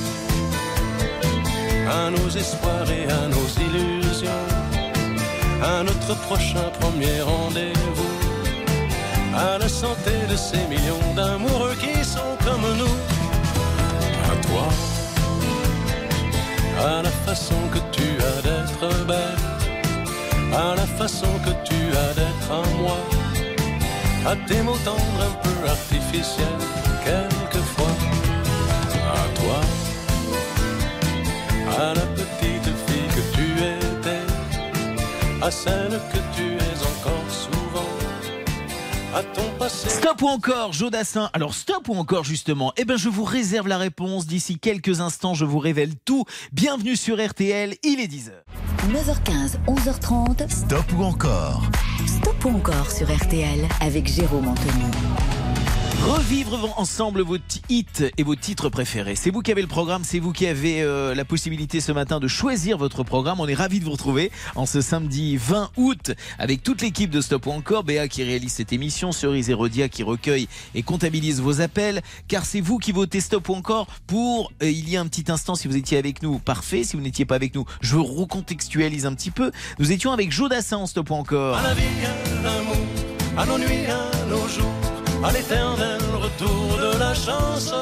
[1.90, 4.46] à nos espoirs et à nos illusions,
[5.62, 8.14] à notre prochain premier rendez-vous,
[9.34, 12.96] à la santé de ces millions d'amoureux qui sont comme nous.
[14.30, 14.91] À toi,
[16.78, 19.42] à la façon que tu as d'être belle,
[20.52, 22.98] à la façon que tu as d'être à moi,
[24.26, 26.64] à tes mots tendres un peu artificiels,
[27.04, 27.96] quelquefois.
[29.14, 29.60] À toi,
[31.78, 34.26] à la petite fille que tu étais,
[35.42, 37.92] à celle que tu es encore souvent,
[39.14, 39.51] à ton.
[39.72, 41.30] Stop ou encore, Jodassin?
[41.32, 42.74] Alors stop ou encore justement?
[42.76, 44.26] Eh bien je vous réserve la réponse.
[44.26, 46.26] D'ici quelques instants, je vous révèle tout.
[46.52, 48.32] Bienvenue sur RTL, il est 10h.
[48.90, 50.50] 9h15, 11h30.
[50.50, 51.62] Stop ou encore?
[52.06, 54.84] Stop ou encore sur RTL avec Jérôme Anthony.
[56.07, 57.36] Revivre ensemble vos
[57.68, 57.84] hits
[58.18, 59.14] et vos titres préférés.
[59.14, 62.18] C'est vous qui avez le programme, c'est vous qui avez euh, la possibilité ce matin
[62.18, 63.38] de choisir votre programme.
[63.38, 67.20] On est ravis de vous retrouver en ce samedi 20 août avec toute l'équipe de
[67.20, 71.40] Stop ou encore, Béa qui réalise cette émission, Cerise et Rodia qui recueille et comptabilise
[71.40, 75.00] vos appels, car c'est vous qui votez Stop ou encore pour, euh, il y a
[75.00, 76.82] un petit instant, si vous étiez avec nous, parfait.
[76.82, 79.53] Si vous n'étiez pas avec nous, je recontextualise un petit peu.
[79.78, 81.59] Nous étions avec Jodassin en Stop ou encore.
[81.59, 82.76] À la vie, à l'amour,
[83.36, 84.91] à nos à nos jours,
[85.24, 87.72] à l'éternel retour de la chance.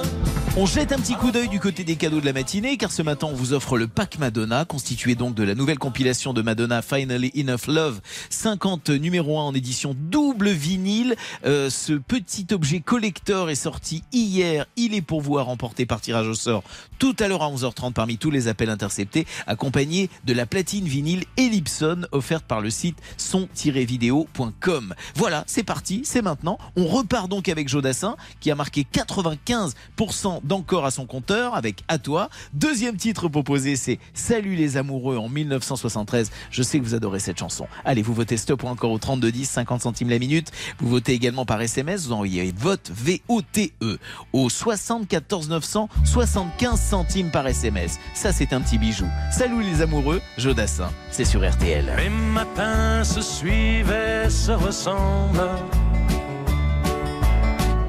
[0.56, 3.02] On jette un petit coup d'œil du côté des cadeaux de la matinée car ce
[3.02, 6.82] matin on vous offre le pack Madonna constitué donc de la nouvelle compilation de Madonna
[6.82, 11.14] Finally Enough Love 50 numéro 1 en édition double vinyle.
[11.44, 14.66] Euh, ce petit objet collector est sorti hier.
[14.74, 16.64] Il est pour vous à remporter par tirage au sort
[16.98, 21.24] tout à l'heure à 11h30 parmi tous les appels interceptés accompagné de la platine vinyle
[21.36, 24.94] Ellipson offerte par le site son-vidéo.com.
[25.14, 26.58] Voilà, c'est parti, c'est maintenant.
[26.74, 31.98] On repart donc avec Jodassin qui a marqué 95% d'encore à son compteur avec À
[31.98, 32.28] toi.
[32.52, 36.30] Deuxième titre proposé, c'est Salut les amoureux en 1973.
[36.50, 37.66] Je sais que vous adorez cette chanson.
[37.84, 40.50] Allez, vous votez stop ou encore au 3210, 50 centimes la minute.
[40.78, 42.06] Vous votez également par SMS.
[42.06, 43.98] Vous envoyez vote V-O-T-E
[44.32, 47.98] au 74 900, 75 centimes par SMS.
[48.14, 49.06] Ça, c'est un petit bijou.
[49.32, 50.90] Salut les amoureux, Jodassin.
[51.10, 51.92] C'est sur RTL.
[51.96, 55.50] Les matins se suivent et se ressemblent.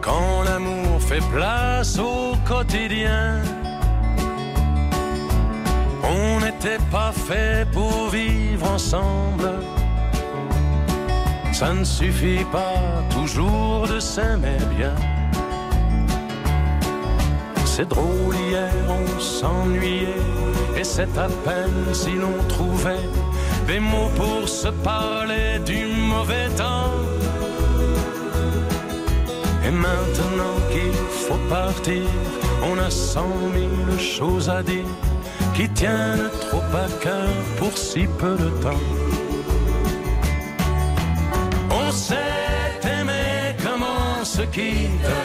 [0.01, 3.41] Quand l'amour fait place au quotidien.
[6.03, 9.51] On n'était pas fait pour vivre ensemble.
[11.51, 14.95] Ça ne suffit pas toujours de s'aimer bien.
[17.65, 20.23] C'est drôle, hier on s'ennuyait,
[20.77, 23.07] et c'est à peine si l'on trouvait
[23.67, 26.91] des mots pour se parler du mauvais temps.
[29.65, 30.93] Et maintenant qu'il
[31.25, 32.03] faut partir,
[32.63, 34.85] on a cent mille choses à dire
[35.53, 38.87] qui tiennent trop à cœur pour si peu de temps.
[41.69, 45.15] On s'est aimé comme on se quitte,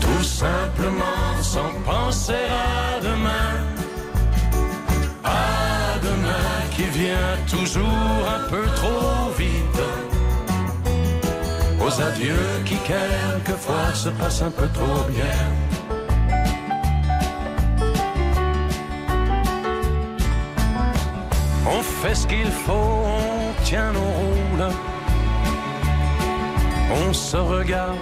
[0.00, 3.52] tout simplement sans penser à demain.
[5.22, 9.23] À demain qui vient toujours un peu trop.
[11.96, 15.40] Aux adieux qui quelquefois se passent un peu trop bien.
[21.66, 24.72] On fait ce qu'il faut, on tient nos rôles.
[27.06, 27.96] On se regarde,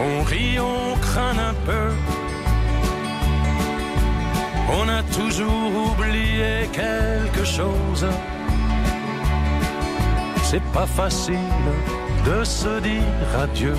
[0.00, 1.88] on rit, on craint un peu.
[4.72, 8.06] On a toujours oublié quelque chose.
[10.42, 11.38] C'est pas facile
[12.24, 13.74] de se dire adieu.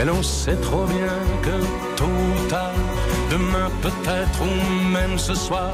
[0.00, 1.56] Et l'on sait trop bien que
[1.96, 2.74] tôt ou tard,
[3.30, 5.72] demain peut-être ou même ce soir,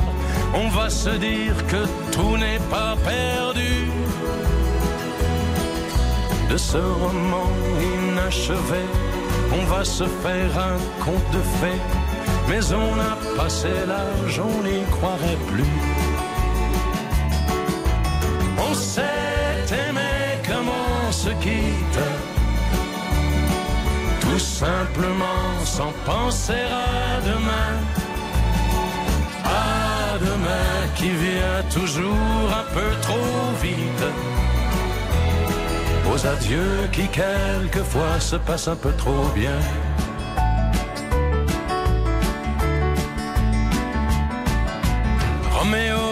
[0.55, 3.91] on va se dire que tout n'est pas perdu.
[6.51, 7.49] De ce roman
[7.81, 8.85] inachevé,
[9.59, 11.83] on va se faire un conte de fées,
[12.49, 15.73] mais on a passé l'âge, on n'y croirait plus.
[18.59, 19.22] On on
[21.23, 22.01] se quitte,
[24.23, 27.73] tout simplement sans penser à demain.
[29.45, 34.05] À demain qui vient toujours un peu trop vite.
[36.11, 39.61] Aux adieux qui quelquefois se passent un peu trop bien.
[45.53, 46.05] Roméo,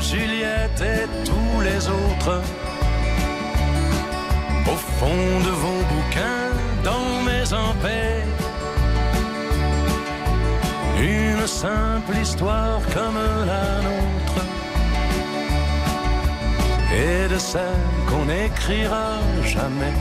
[0.00, 2.42] Juliette et tous les autres.
[4.98, 6.50] Fond de vos bouquins,
[6.84, 7.38] dans mes.
[11.00, 14.40] Une simple histoire comme la nôtre.
[16.92, 17.62] Et de celle
[18.08, 19.94] qu'on n'écrira jamais.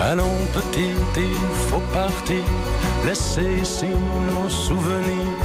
[0.00, 2.44] Allons petit, il faut partir,
[3.04, 3.88] laisser ici
[4.32, 5.38] nos souvenirs.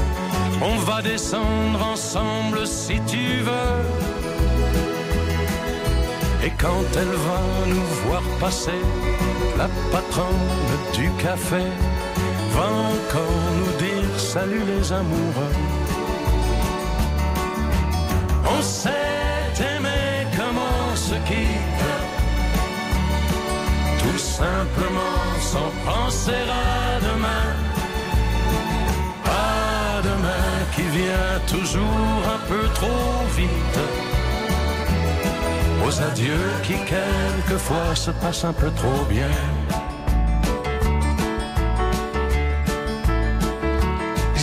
[0.62, 4.19] On va descendre ensemble si tu veux.
[6.42, 8.82] Et quand elle va nous voir passer,
[9.58, 10.48] la patronne
[10.94, 11.64] du café
[12.56, 15.56] va encore nous dire salut les amoureux.
[18.58, 20.00] On s'est aimé
[20.38, 21.88] comme on se quitte,
[24.02, 27.48] tout simplement sans penser à demain.
[29.26, 34.19] À demain qui vient toujours un peu trop vite.
[35.86, 39.30] Aux adieux qui quelquefois se passent un peu trop bien.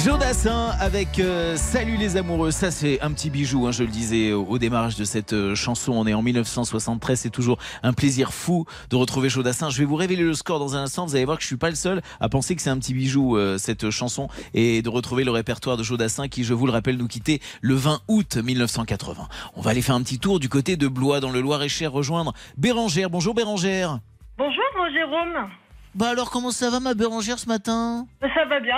[0.07, 4.33] Jodassin avec euh, Salut les amoureux, ça c'est un petit bijou, hein, je le disais
[4.33, 8.33] au, au démarrage de cette euh, chanson, on est en 1973, c'est toujours un plaisir
[8.33, 9.69] fou de retrouver Jodassin.
[9.69, 11.57] Je vais vous révéler le score dans un instant, vous allez voir que je suis
[11.57, 14.89] pas le seul à penser que c'est un petit bijou euh, cette chanson et de
[14.89, 18.37] retrouver le répertoire de Jodassin qui, je vous le rappelle, nous quittait le 20 août
[18.37, 19.27] 1980.
[19.57, 22.33] On va aller faire un petit tour du côté de Blois dans le Loir-et-Cher rejoindre
[22.57, 23.11] Bérangère.
[23.11, 23.99] Bonjour Bérangère.
[24.39, 25.51] Bonjour, mon Jérôme.
[25.97, 28.07] Bah alors comment ça va ma Bérangère ce matin?
[28.21, 28.77] Ça va bien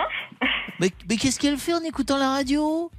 [0.81, 2.91] Mais, mais qu'est-ce qu'elle fait en écoutant la radio?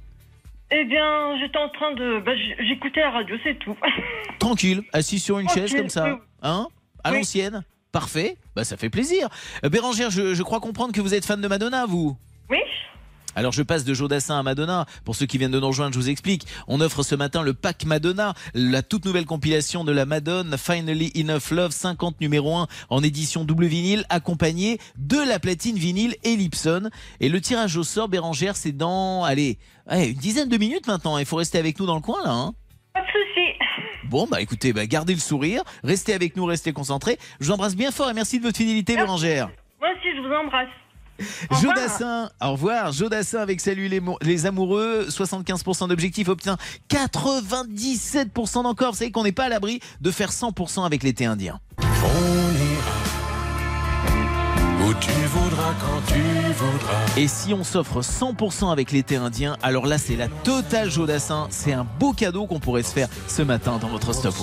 [0.70, 2.20] Eh bien, j'étais en train de.
[2.20, 3.76] bah, J'écoutais la radio, c'est tout.
[4.38, 5.90] Tranquille, assis sur une Tranquille, chaise comme oui.
[5.90, 6.18] ça.
[6.42, 6.68] Hein
[7.02, 7.18] À Oui.
[7.18, 7.62] l'ancienne.
[7.92, 8.36] Parfait.
[8.54, 9.28] Bah ça fait plaisir.
[9.64, 12.16] Euh, Bérangère, je, je crois comprendre que vous êtes fan de Madonna, vous.
[13.36, 14.86] Alors je passe de Jodassin à Madonna.
[15.04, 16.46] Pour ceux qui viennent de nous rejoindre, je vous explique.
[16.66, 21.12] On offre ce matin le pack Madonna, la toute nouvelle compilation de la Madone, Finally
[21.16, 26.90] Enough Love, 50 numéro 1 en édition double vinyle, accompagné de la platine vinyle Ellipson.
[27.20, 29.58] Et le tirage au sort, Bérangère, c'est dans, allez,
[29.90, 31.16] une dizaine de minutes maintenant.
[31.18, 32.32] Il faut rester avec nous dans le coin là.
[32.32, 32.54] hein.
[32.92, 33.46] Pas de souci.
[34.08, 37.16] Bon, bah écoutez, bah, gardez le sourire, restez avec nous, restez concentrés.
[37.38, 39.48] Je vous embrasse bien fort et merci de votre fidélité, Bérangère.
[39.78, 40.68] Moi aussi, je vous embrasse.
[41.50, 41.74] Au revoir.
[41.76, 42.92] Jodassin, au revoir.
[42.92, 46.56] Jodassin avec Salut les, mo- les amoureux, 75% d'objectifs obtient
[46.88, 48.92] 97% d'encore.
[48.92, 51.60] Vous savez qu'on n'est pas à l'abri de faire 100% avec l'été indien.
[51.78, 52.96] On ira
[54.82, 56.20] où tu voudras quand tu
[56.54, 57.04] voudras.
[57.18, 61.48] Et si on s'offre 100% avec l'été indien, alors là c'est la totale Jodassin.
[61.50, 64.34] C'est un beau cadeau qu'on pourrait se faire ce matin dans votre stop.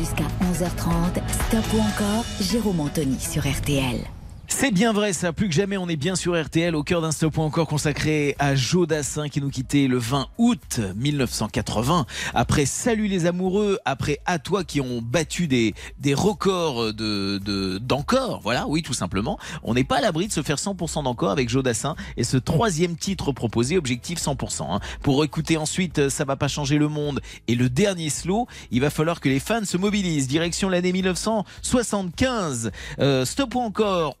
[0.00, 4.19] Jusqu'à 11h30, Stop ou encore, Jérôme Anthony sur RTL.
[4.52, 7.12] C'est bien vrai ça, plus que jamais on est bien sur RTL au cœur d'un
[7.12, 12.04] stop ou encore consacré à Joe Dassin qui nous quittait le 20 août 1980.
[12.34, 17.78] Après Salut les amoureux, après À toi qui ont battu des, des records de, de,
[17.78, 19.38] d'encore, voilà, oui tout simplement.
[19.62, 22.36] On n'est pas à l'abri de se faire 100% d'encore avec Joe Dassin et ce
[22.36, 24.74] troisième titre proposé, objectif 100%.
[24.74, 24.80] hein.
[25.02, 28.82] Pour écouter ensuite euh, Ça va pas changer le monde et le dernier slow, il
[28.82, 30.28] va falloir que les fans se mobilisent.
[30.28, 32.72] Direction l'année 1975.
[32.98, 34.16] Euh, stop ou encore,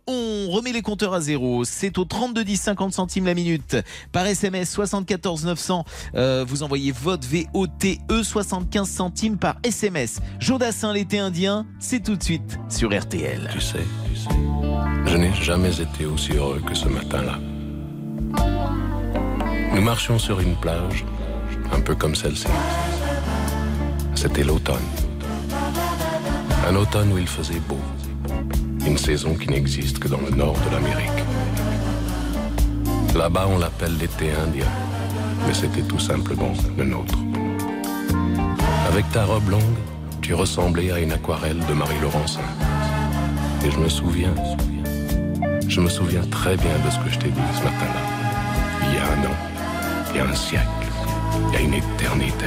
[0.50, 1.64] remet les compteurs à zéro.
[1.64, 3.76] C'est au 32 10 50 centimes la minute.
[4.12, 10.20] Par SMS 74 900, euh, vous envoyez vote VOTE 75 centimes par SMS.
[10.38, 13.48] Jodassin l'été indien, c'est tout de suite sur RTL.
[13.52, 13.84] Tu sais,
[15.06, 17.38] je n'ai jamais été aussi heureux que ce matin-là.
[19.74, 21.04] Nous marchions sur une plage,
[21.72, 22.48] un peu comme celle-ci.
[24.14, 24.76] C'était l'automne.
[26.68, 27.78] Un automne où il faisait beau.
[28.86, 31.24] Une saison qui n'existe que dans le nord de l'Amérique.
[33.14, 34.66] Là-bas, on l'appelle l'été indien,
[35.46, 37.18] mais c'était tout simplement le nôtre.
[38.88, 39.78] Avec ta robe longue,
[40.22, 42.40] tu ressemblais à une aquarelle de Marie Laurencin.
[43.64, 44.34] Et je me souviens,
[45.68, 48.02] je me souviens très bien de ce que je t'ai dit ce matin-là.
[48.82, 49.36] Il y a un an,
[50.10, 50.86] il y a un siècle,
[51.48, 52.46] il y a une éternité.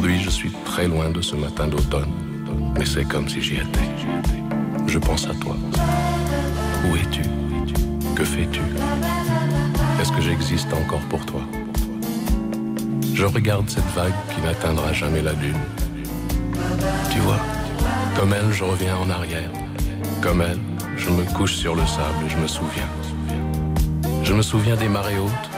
[0.00, 2.10] Aujourd'hui, je suis très loin de ce matin d'automne,
[2.78, 3.86] mais c'est comme si j'y étais.
[4.86, 5.54] Je pense à toi.
[6.86, 7.20] Où es-tu?
[8.16, 8.62] Que fais-tu?
[10.00, 11.42] Est-ce que j'existe encore pour toi?
[13.12, 15.60] Je regarde cette vague qui n'atteindra jamais la lune.
[17.12, 17.40] Tu vois,
[18.16, 19.50] comme elle, je reviens en arrière.
[20.22, 20.60] Comme elle,
[20.96, 22.88] je me couche sur le sable et je me souviens.
[24.24, 25.50] Je me souviens des marées hautes,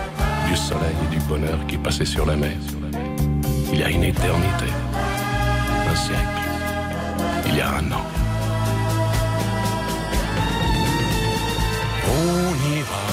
[0.48, 2.56] du soleil et du bonheur qui passaient sur la mer.
[3.72, 4.66] Il y a une éternité,
[5.90, 6.42] un siècle,
[7.46, 8.04] il y a un an.
[12.06, 13.06] On ira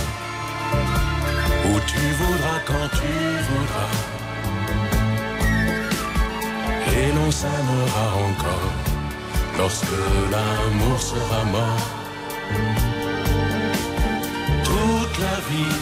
[1.66, 3.14] où tu voudras quand tu
[3.48, 3.94] voudras.
[6.98, 8.74] Et l'on s'aimera encore
[9.58, 10.00] lorsque
[10.30, 11.88] l'amour sera mort.
[14.66, 15.78] Toute la vie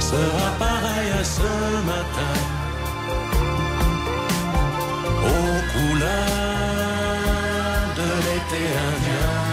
[0.00, 1.50] sera pareille à ce
[1.86, 2.61] matin.
[5.72, 6.10] Couleurs
[7.96, 9.51] de l'été indien.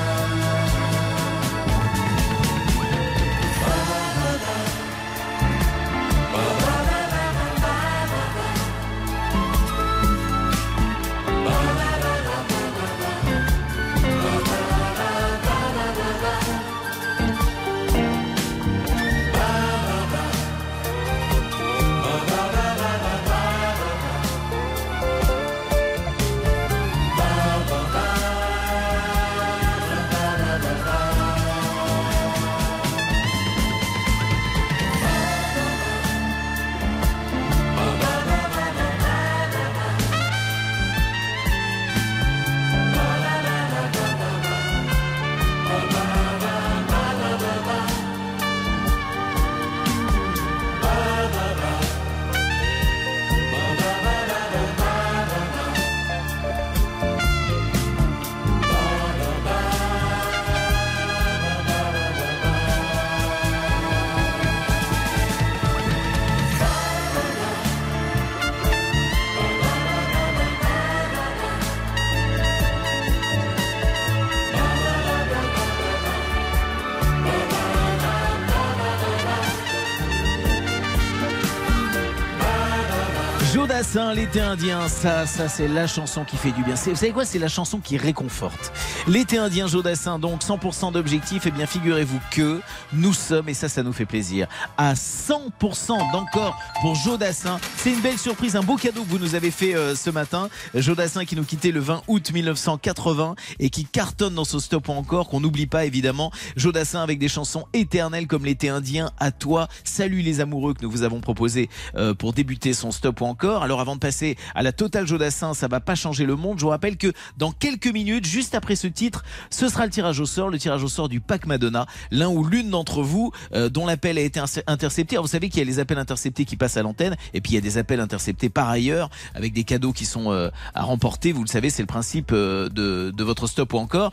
[84.15, 86.73] L'été indien, ça, ça c'est la chanson qui fait du bien.
[86.73, 88.71] Vous savez quoi C'est la chanson qui réconforte.
[89.07, 91.45] L'été indien, Jodassin, donc 100% d'objectifs.
[91.45, 92.59] Et bien, figurez-vous que
[92.91, 94.47] nous sommes, et ça, ça nous fait plaisir,
[94.77, 97.59] à 100% d'encore pour Jodassin.
[97.77, 100.49] C'est une belle surprise, un beau cadeau que vous nous avez fait euh, ce matin.
[100.73, 104.93] Jodassin qui nous quittait le 20 août 1980 et qui cartonne dans ce stop ou
[104.93, 106.31] encore, qu'on n'oublie pas évidemment.
[106.55, 110.89] Jodassin avec des chansons éternelles comme l'été indien, à toi, salut les amoureux que nous
[110.89, 113.61] vous avons proposé euh, pour débuter son stop ou encore.
[113.61, 116.57] Alors avant passer à la totale Jodassin, ça va pas changer le monde.
[116.59, 120.19] Je vous rappelle que dans quelques minutes, juste après ce titre, ce sera le tirage
[120.19, 123.69] au sort, le tirage au sort du pack Madonna, l'un ou l'une d'entre vous euh,
[123.69, 125.15] dont l'appel a été inter- intercepté.
[125.15, 127.53] Alors, vous savez qu'il y a les appels interceptés qui passent à l'antenne et puis
[127.53, 130.83] il y a des appels interceptés par ailleurs avec des cadeaux qui sont euh, à
[130.83, 131.31] remporter.
[131.31, 134.11] Vous le savez, c'est le principe euh, de, votre stop ou encore.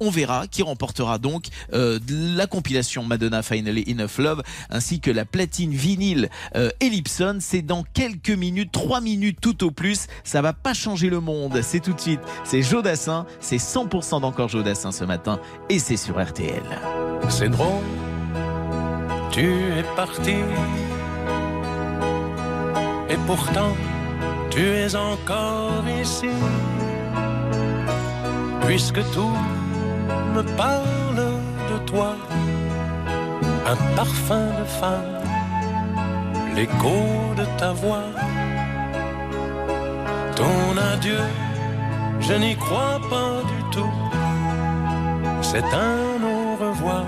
[0.00, 5.72] On verra qui remportera donc la compilation Madonna Finally Enough Love ainsi que la platine
[5.72, 6.30] vinyle
[6.80, 7.38] Ellipson.
[7.40, 10.08] C'est dans quelques minutes, trois minutes tout au plus.
[10.24, 11.62] Ça va pas changer le monde.
[11.62, 12.20] C'est tout de suite.
[12.44, 13.24] C'est Jodassin.
[13.40, 16.62] C'est 100% d'encore Jodassin ce matin et c'est sur RTL.
[17.30, 17.82] C'est drôle,
[19.30, 20.34] tu es parti.
[23.08, 23.72] Et pourtant,
[24.50, 26.28] tu es encore ici.
[28.66, 29.36] Puisque tout
[30.34, 31.16] me parle
[31.70, 32.16] de toi,
[33.66, 35.22] un parfum de femme,
[36.54, 38.08] l'écho de ta voix.
[40.36, 41.20] Ton adieu,
[42.20, 43.94] je n'y crois pas du tout.
[45.42, 47.06] C'est un au revoir,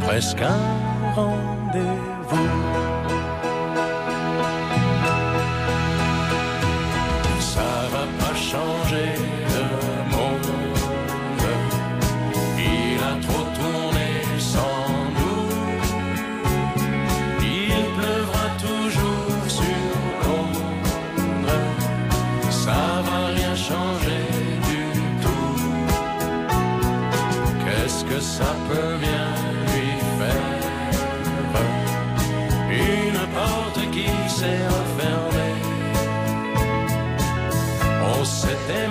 [0.00, 2.89] presque un rendez-vous.
[38.40, 38.89] On s'est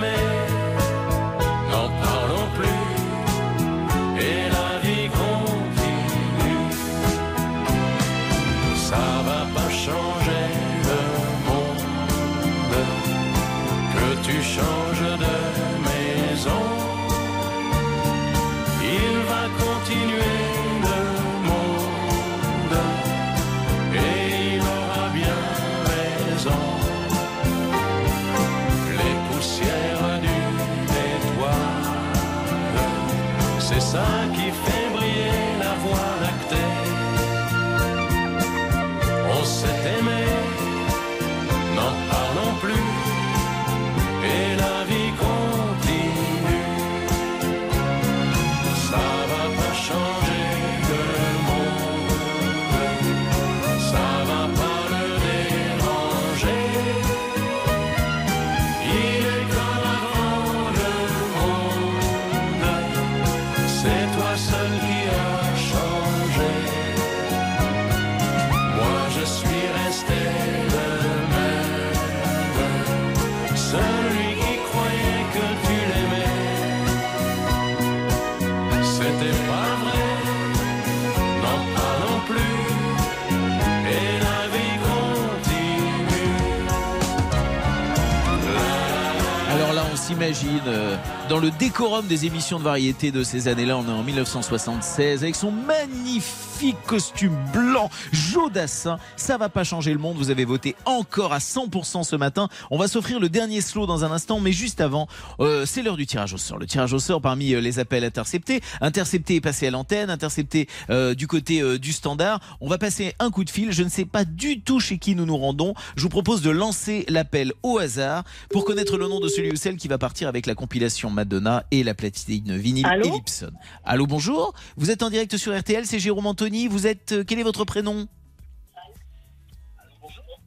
[91.40, 95.50] le décorum des émissions de variété de ces années-là, on est en 1976, avec son
[95.50, 96.49] magnifique
[96.86, 98.98] costume blanc, Jodassin.
[99.16, 100.16] Ça va pas changer le monde.
[100.16, 102.48] Vous avez voté encore à 100% ce matin.
[102.70, 105.08] On va s'offrir le dernier slow dans un instant, mais juste avant,
[105.40, 106.58] euh, c'est l'heure du tirage au sort.
[106.58, 108.60] Le tirage au sort parmi euh, les appels interceptés.
[108.80, 112.40] Intercepté et passé à l'antenne, intercepté euh, du côté euh, du standard.
[112.60, 113.72] On va passer un coup de fil.
[113.72, 115.74] Je ne sais pas du tout chez qui nous nous rendons.
[115.96, 119.56] Je vous propose de lancer l'appel au hasard pour connaître le nom de celui ou
[119.56, 123.50] celle qui va partir avec la compilation Madonna et la platine vinyle Allô Ellipson.
[123.84, 124.52] Allô, bonjour.
[124.76, 126.49] Vous êtes en direct sur RTL, c'est Jérôme Anthony.
[126.68, 127.12] Vous êtes.
[127.12, 128.06] euh, quel est votre prénom?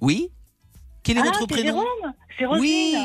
[0.02, 0.30] Oui?
[1.04, 1.84] Quel est Ah, votre prénom?
[1.84, 2.60] Jérôme C'est.
[2.60, 2.96] Oui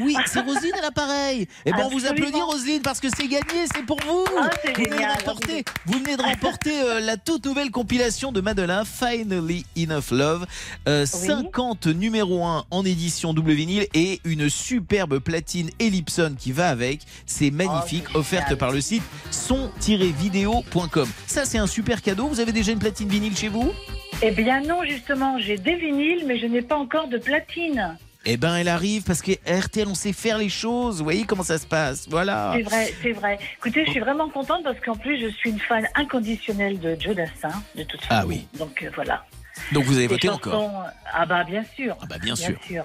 [0.00, 1.48] oui, c'est Roselyne à l'appareil.
[1.66, 4.24] Et ben on vous applaudit Roselyne parce que c'est gagné, c'est pour vous.
[4.38, 5.16] Ah, c'est vous, venez de génial.
[5.18, 10.46] remporter, vous venez de remporter euh, la toute nouvelle compilation de Madonna, Finally Enough Love.
[10.88, 16.68] Euh, 50 numéro 1 en édition double vinyle et une superbe platine Ellipson qui va
[16.68, 17.00] avec.
[17.26, 21.08] C'est magnifique, offerte par le site son-vidéo.com.
[21.26, 22.28] Ça c'est un super cadeau.
[22.28, 23.72] Vous avez déjà une platine vinyle chez vous?
[24.22, 27.96] Eh bien non, justement, j'ai des vinyles, mais je n'ai pas encore de platine.
[28.24, 30.98] Eh ben, elle arrive parce que RTL, on sait faire les choses.
[30.98, 32.52] Vous voyez comment ça se passe Voilà.
[32.56, 33.38] C'est vrai, c'est vrai.
[33.58, 37.14] Écoutez, je suis vraiment contente parce qu'en plus, je suis une fan inconditionnelle de Joe
[37.14, 38.10] Dassin, de toute façon.
[38.22, 38.46] Ah oui.
[38.58, 39.24] Donc euh, voilà.
[39.72, 41.96] Donc vous avez voté chansons- encore Ah bah bien sûr.
[42.00, 42.54] Ah bah bien sûr.
[42.68, 42.84] Voilà.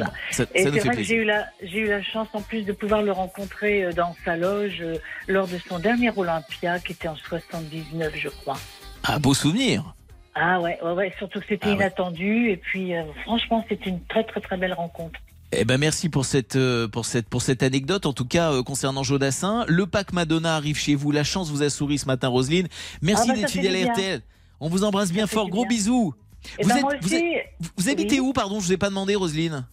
[0.00, 0.12] Évidemment.
[0.32, 1.16] Ça, Et c'est vrai que j'ai plaisir.
[1.18, 4.36] eu la j'ai eu la chance en plus de pouvoir le rencontrer euh, dans sa
[4.36, 4.96] loge euh,
[5.28, 8.58] lors de son dernier Olympia qui était en 79 je crois.
[9.04, 9.94] Ah, beau souvenir.
[10.34, 11.74] Ah ouais ouais ouais surtout que c'était Ah ouais.
[11.76, 15.18] inattendu et puis euh, franchement c'était une très très très belle rencontre.
[15.52, 18.62] Eh ben merci pour cette euh, pour cette pour cette anecdote en tout cas euh,
[18.62, 19.64] concernant Jodassin.
[19.66, 21.10] Le pack Madonna arrive chez vous.
[21.10, 22.68] La chance vous a souri ce matin Roselyne.
[23.02, 23.92] Merci Ah bah, d'être fidèle à.
[23.92, 24.20] RTL.
[24.60, 25.48] On vous embrasse bien fort.
[25.48, 25.76] Gros bien.
[25.76, 26.14] bisous.
[26.58, 27.24] Et Vous ben êtes- vous aussi.
[27.58, 28.60] Vous, vous habitez où pardon?
[28.60, 29.66] Je vous ai pas demandé Roselyne.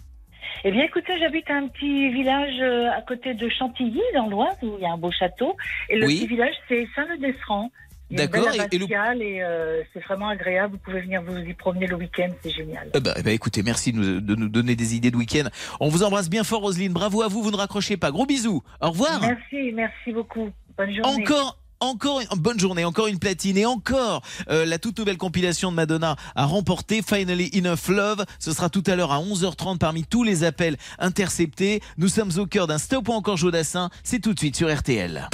[0.64, 2.60] Eh bien écoutez j'habite un petit village
[2.98, 5.56] à côté de Chantilly dans l'Oise où il y a un beau château
[5.90, 6.18] et le Oui.
[6.18, 7.70] petit village c'est Saint-Le-Desrand.
[8.10, 8.86] Il y a une D'accord, belle et- et le-
[9.22, 10.74] et, euh, c'est vraiment agréable.
[10.74, 12.90] Vous pouvez venir vous y promener le week-end, c'est génial.
[12.94, 15.50] Ben, écoutez, merci de nous, de nous donner des idées de week-end.
[15.82, 16.94] On vous embrasse bien fort Roselyne.
[16.94, 17.44] Bravo à vous.
[17.44, 18.12] Vous ne raccrochez pas.
[18.12, 18.64] Gros bisous.
[18.82, 19.20] Au revoir.
[19.22, 20.50] Merci, merci beaucoup.
[20.78, 21.24] Bonne journée.
[21.24, 21.58] Encore.
[21.80, 25.76] Encore une bonne journée, encore une platine et encore euh, la toute nouvelle compilation de
[25.76, 28.26] Madonna a remporté Finally Enough Love.
[28.40, 31.84] Ce sera tout à l'heure à 11h30 parmi tous les appels interceptés.
[32.00, 33.92] Nous sommes au cœur d'un stop ou encore Jodassin.
[34.04, 35.30] C'est tout de suite sur RTL.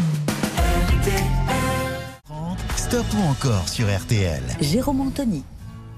[2.94, 4.44] Stop ou encore sur RTL.
[4.62, 5.44] Jérôme Anthony.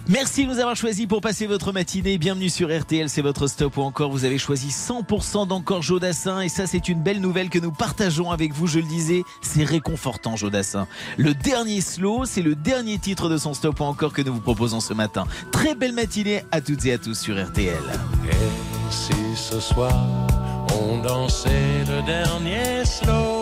[0.08, 2.18] Merci de nous avoir choisis pour passer votre matinée.
[2.18, 4.12] Bienvenue sur RTL, c'est votre stop ou encore.
[4.12, 8.32] Vous avez choisi 100% d'encore Jodassin et ça c'est une belle nouvelle que nous partageons
[8.32, 8.66] avec vous.
[8.66, 10.88] Je le disais, c'est réconfortant Jodassin.
[11.18, 14.40] Le dernier slow, c'est le dernier titre de son stop ou encore que nous vous
[14.40, 15.26] proposons ce matin.
[15.52, 17.76] Très belle matinée à toutes et à tous sur RTL.
[18.32, 20.02] Et si ce soir
[20.82, 23.42] on dansait le dernier slow,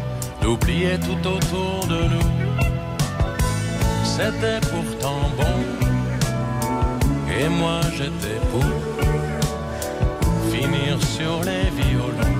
[0.41, 2.29] d'oublier tout autour de nous.
[4.03, 5.57] C'était pourtant bon,
[7.39, 8.65] et moi j'étais pour
[10.51, 12.39] finir sur les violons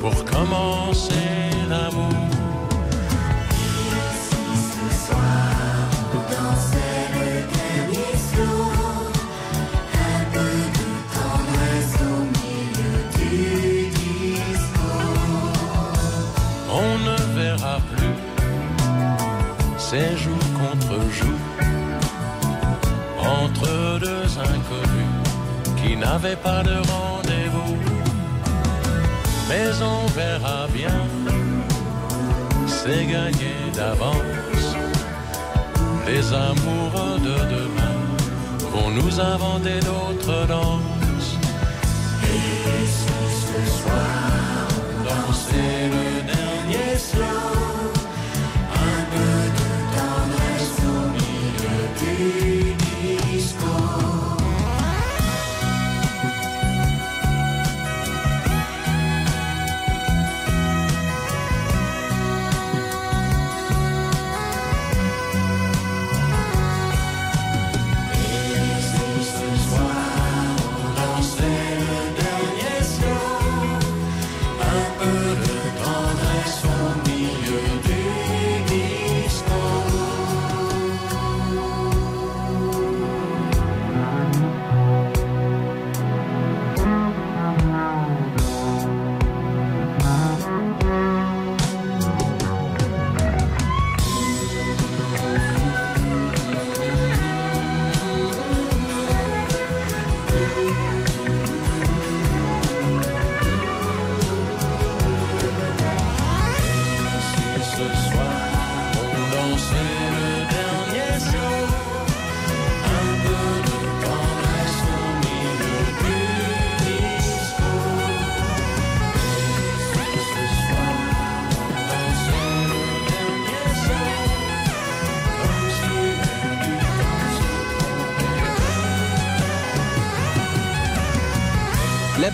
[0.00, 1.14] pour commencer
[1.68, 2.31] l'amour.
[19.92, 21.48] Ces jours contre jours
[23.40, 25.16] entre deux inconnus
[25.76, 27.76] qui n'avaient pas de rendez-vous.
[29.50, 30.98] Mais on verra bien,
[32.66, 34.66] c'est gagné d'avance.
[36.06, 37.98] Les amoureux de demain
[38.72, 41.32] vont nous inventer d'autres danses.
[42.32, 44.68] Et si ce soir
[45.06, 47.81] dansait le dernier slow,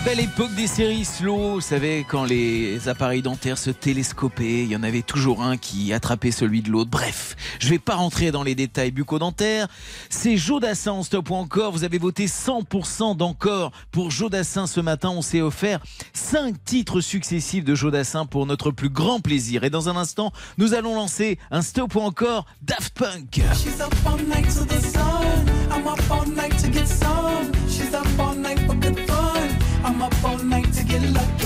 [0.05, 4.75] belle époque des séries slow, vous savez, quand les appareils dentaires se télescopaient, il y
[4.75, 6.89] en avait toujours un qui attrapait celui de l'autre.
[6.89, 9.67] Bref, je vais pas rentrer dans les détails bucco-dentaires.
[10.09, 11.71] C'est Jodassin en stop ou encore.
[11.71, 15.09] Vous avez voté 100% d'encore pour Jodassin ce matin.
[15.09, 15.79] On s'est offert
[16.13, 19.63] 5 titres successifs de Jodassin pour notre plus grand plaisir.
[19.63, 23.41] Et dans un instant, nous allons lancer un stop ou encore Daft Punk.
[23.55, 23.81] She's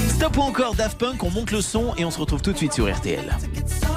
[0.10, 2.58] Stop ou encore Daft Punk, on monte le son et on se retrouve tout de
[2.58, 3.26] suite sur RTL.
[3.40, 3.90] To get some.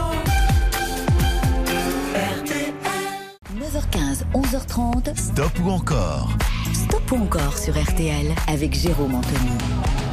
[3.58, 5.16] 9h15, 11h30.
[5.18, 6.30] Stop ou encore?
[6.72, 10.05] Stop ou encore sur RTL avec Jérôme Anthony.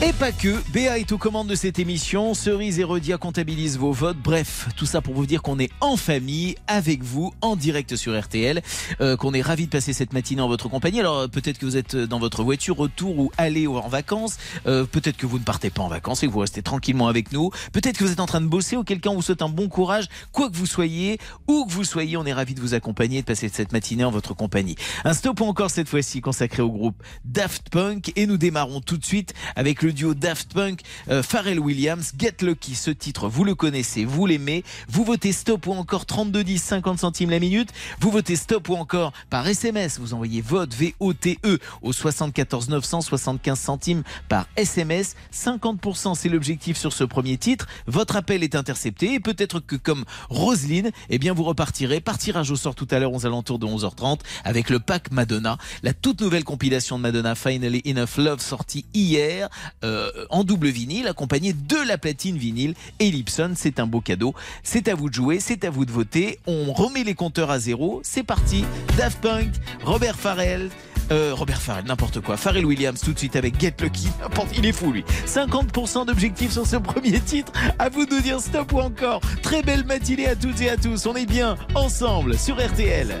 [0.00, 3.90] Et pas que, Béa est aux commandes de cette émission, Cerise et Redia comptabilisent vos
[3.90, 7.96] votes, bref, tout ça pour vous dire qu'on est en famille, avec vous, en direct
[7.96, 8.62] sur RTL,
[9.00, 11.00] euh, qu'on est ravis de passer cette matinée en votre compagnie.
[11.00, 14.36] Alors euh, peut-être que vous êtes dans votre voiture, retour ou allez en vacances,
[14.68, 17.32] euh, peut-être que vous ne partez pas en vacances et que vous restez tranquillement avec
[17.32, 19.68] nous, peut-être que vous êtes en train de bosser ou quelqu'un vous souhaite un bon
[19.68, 21.18] courage, quoi que vous soyez,
[21.48, 24.04] où que vous soyez, on est ravis de vous accompagner et de passer cette matinée
[24.04, 24.76] en votre compagnie.
[25.04, 28.12] Un stop encore cette fois-ci consacré au groupe Daft Punk.
[28.14, 32.36] Et nous démarrons tout de suite avec le duo Daft Punk, euh, Pharrell Williams, Get
[32.42, 36.58] Lucky, ce titre, vous le connaissez, vous l'aimez, vous votez stop ou encore 32 10
[36.58, 37.70] 50 centimes la minute,
[38.00, 43.58] vous votez stop ou encore par SMS, vous envoyez vote V-O-T-E au 74 900 75
[43.58, 49.20] centimes par SMS, 50% c'est l'objectif sur ce premier titre, votre appel est intercepté et
[49.20, 53.12] peut-être que comme Roselyne, eh bien vous repartirez par tirage au sort tout à l'heure
[53.12, 57.82] aux alentours de 11h30 avec le pack Madonna, la toute nouvelle compilation de Madonna Finally
[57.86, 59.48] Enough Love sortie hier
[59.84, 64.88] euh, en double vinyle accompagnée de la platine vinyle Ellipson, c'est un beau cadeau, c'est
[64.88, 68.00] à vous de jouer, c'est à vous de voter, on remet les compteurs à zéro,
[68.02, 68.64] c'est parti,
[68.96, 69.52] Daft Punk,
[69.84, 70.70] Robert Farrell,
[71.10, 72.36] euh, Robert Farrell, n'importe quoi.
[72.36, 74.08] Pharrell Williams tout de suite avec Get Lucky.
[74.56, 75.04] Il est fou lui.
[75.26, 77.52] 50% d'objectifs sur ce premier titre.
[77.78, 79.20] À vous de nous dire stop ou encore.
[79.42, 81.06] Très belle matinée à toutes et à tous.
[81.06, 83.20] On est bien ensemble sur RTL.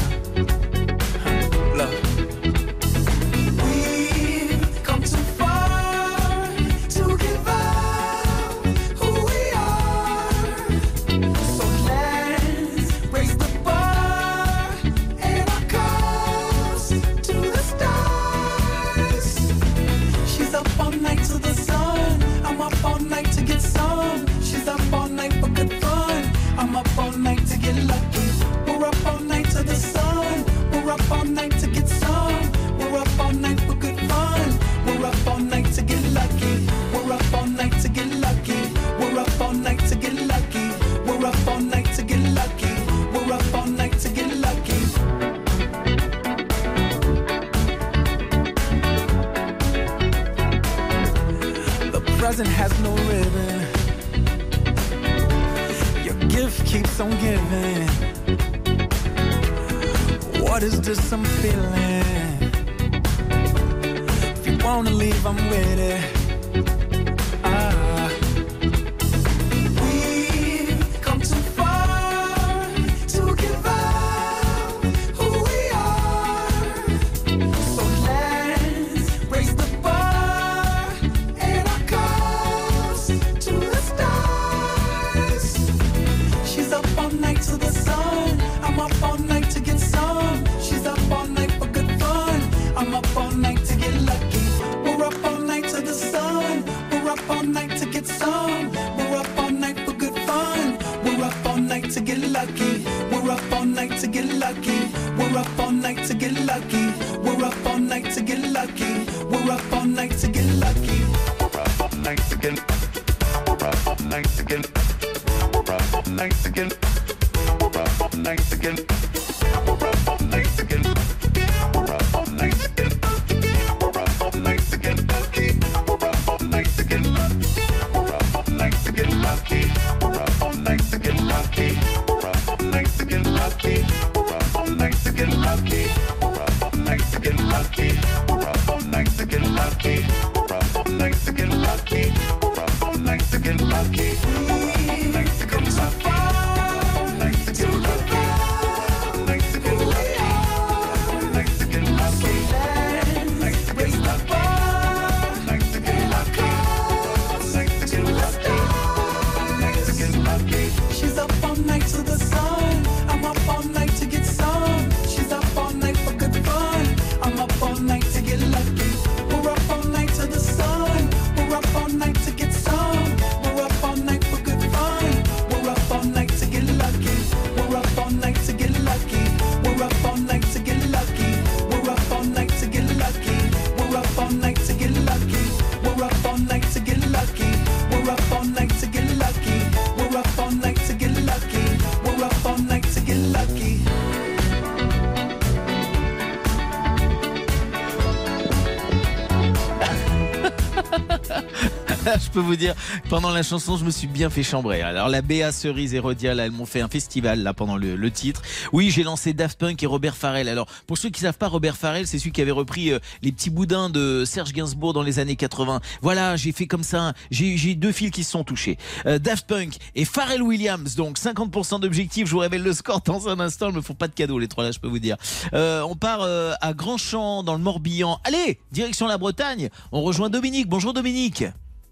[202.19, 202.73] je peux vous dire,
[203.09, 204.81] pendant la chanson, je me suis bien fait chambrer.
[204.81, 207.95] Alors la Béa Cerise et Rodia, là, elles m'ont fait un festival là pendant le,
[207.95, 208.41] le titre.
[208.73, 210.49] Oui, j'ai lancé Daft Punk et Robert Farrell.
[210.49, 213.31] Alors pour ceux qui savent pas, Robert Farrell, c'est celui qui avait repris euh, les
[213.31, 215.79] petits boudins de Serge Gainsbourg dans les années 80.
[216.01, 217.13] Voilà, j'ai fait comme ça.
[217.29, 218.77] J'ai j'ai deux fils qui se sont touchés.
[219.05, 222.25] Euh, Daft Punk et Pharrell Williams, donc 50% d'objectifs.
[222.25, 223.69] Je vous révèle le score dans un instant.
[223.69, 225.17] Ils me font pas de cadeaux les trois là, je peux vous dire.
[225.53, 228.19] Euh, on part euh, à Grandchamp dans le Morbihan.
[228.23, 229.69] Allez, direction la Bretagne.
[229.91, 230.67] On rejoint Dominique.
[230.67, 231.45] Bonjour Dominique.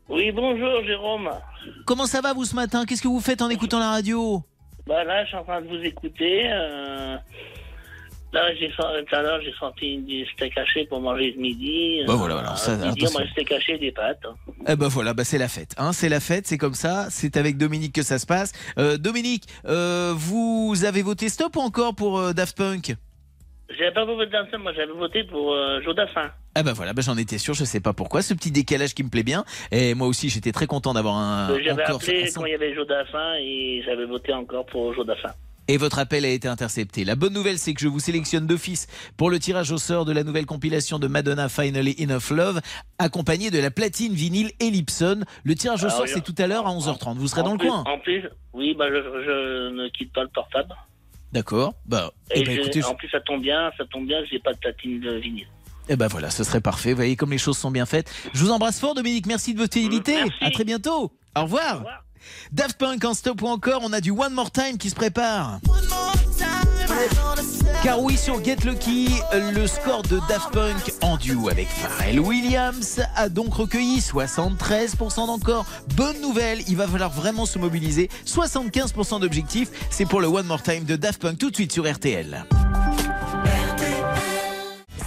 [0.10, 1.30] Oui, bonjour Jérôme.
[1.86, 2.86] Comment ça va vous ce matin?
[2.86, 4.43] Qu'est-ce que vous faites en écoutant la radio?
[4.88, 6.49] Bah là, je suis en train de vous écouter.
[6.51, 7.16] euh,
[8.32, 12.01] Là, j'ai senti- tout à l'heure, j'ai senti du steak haché pour manger ce midi.
[12.05, 14.22] Bah voilà, voilà, ça, à midi, moi, steak haché des pâtes.
[14.68, 15.74] Eh ben voilà, bah c'est la fête.
[15.80, 17.07] Hein, c'est la fête, c'est comme ça.
[17.10, 18.51] C'est avec Dominique que ça se passe.
[18.78, 22.95] Euh, Dominique, euh, vous avez voté stop ou encore pour euh, Daft Punk?
[23.78, 24.26] J'avais pas voté
[24.57, 26.32] moi j'avais voté pour euh, Jodassin.
[26.55, 29.03] Ah ben voilà, bah j'en étais sûr, je sais pas pourquoi, ce petit décalage qui
[29.03, 29.45] me plaît bien.
[29.72, 32.74] Et moi aussi, j'étais très content d'avoir un Euh, J'avais appelé quand il y avait
[32.74, 35.34] Jodassin et j'avais voté encore pour Jodassin.
[35.67, 37.05] Et votre appel a été intercepté.
[37.05, 40.11] La bonne nouvelle, c'est que je vous sélectionne d'office pour le tirage au sort de
[40.11, 42.59] la nouvelle compilation de Madonna Finally Enough Love,
[42.97, 45.20] accompagnée de la platine vinyle Ellipson.
[45.43, 47.17] Le tirage au Alors, sort, c'est tout à l'heure à 11h30.
[47.17, 50.30] Vous serez dans le coin En plus, oui, bah, je, je ne quitte pas le
[50.30, 50.74] portable.
[51.32, 51.73] D'accord.
[51.86, 54.53] Bah, Et eh ben, écoutez, En plus, ça tombe bien, ça tombe bien, j'ai pas
[54.53, 55.47] de platine de vinyle.
[55.91, 56.91] Eh ben voilà, ce serait parfait.
[56.91, 58.11] Vous voyez comme les choses sont bien faites.
[58.34, 59.25] Je vous embrasse fort, Dominique.
[59.25, 60.13] Merci de votre fidélité.
[60.13, 60.43] Merci.
[60.43, 61.11] À très bientôt.
[61.36, 61.75] Au revoir.
[61.75, 62.03] Au revoir.
[62.51, 65.59] Daft Punk en stop ou encore, on a du One More Time qui se prépare.
[67.84, 72.99] Car oui, sur Get Lucky, le score de Daft Punk en duo avec Pharrell Williams
[73.15, 75.65] a donc recueilli 73% d'encore.
[75.95, 78.09] Bonne nouvelle, il va falloir vraiment se mobiliser.
[78.25, 81.89] 75% d'objectifs, c'est pour le One More Time de Daft Punk tout de suite sur
[81.89, 82.45] RTL.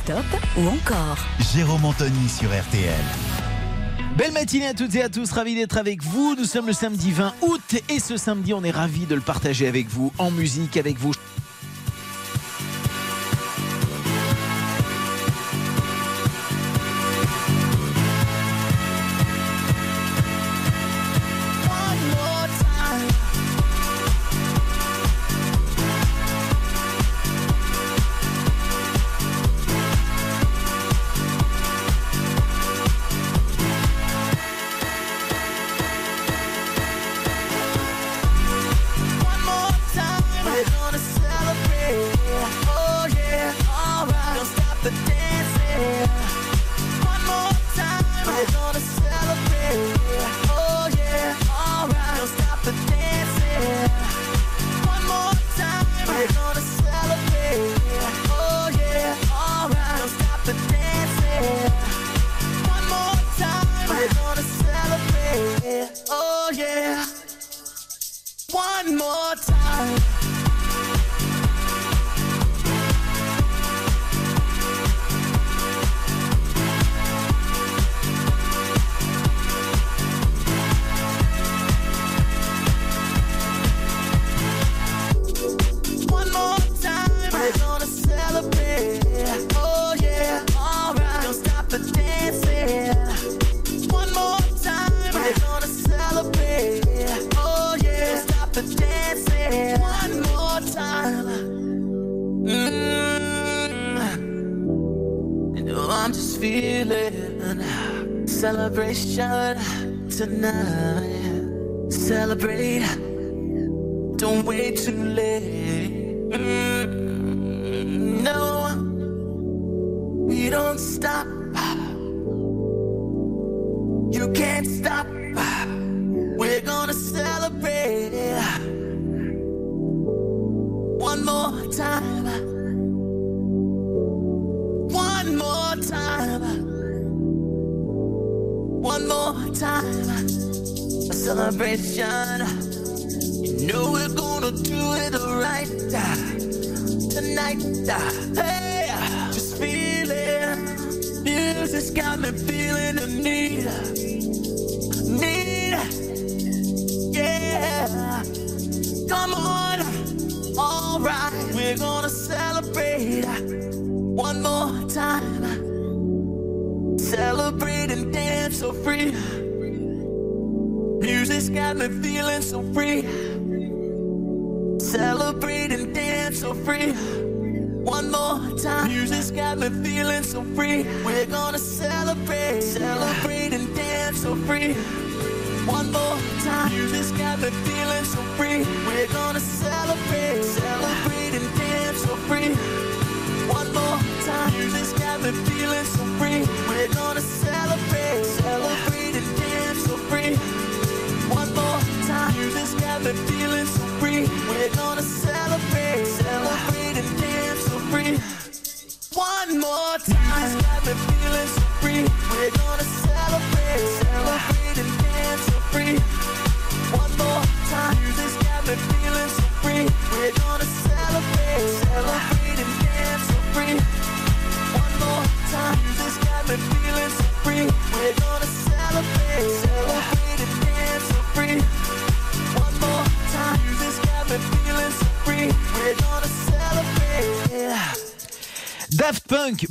[0.04, 0.24] Stop
[0.56, 1.18] ou encore?
[1.54, 3.41] Jérôme Anthony sur RTL.
[4.16, 6.34] Belle matinée à toutes et à tous, ravi d'être avec vous.
[6.36, 9.66] Nous sommes le samedi 20 août et ce samedi, on est ravi de le partager
[9.66, 11.12] avec vous en musique, avec vous.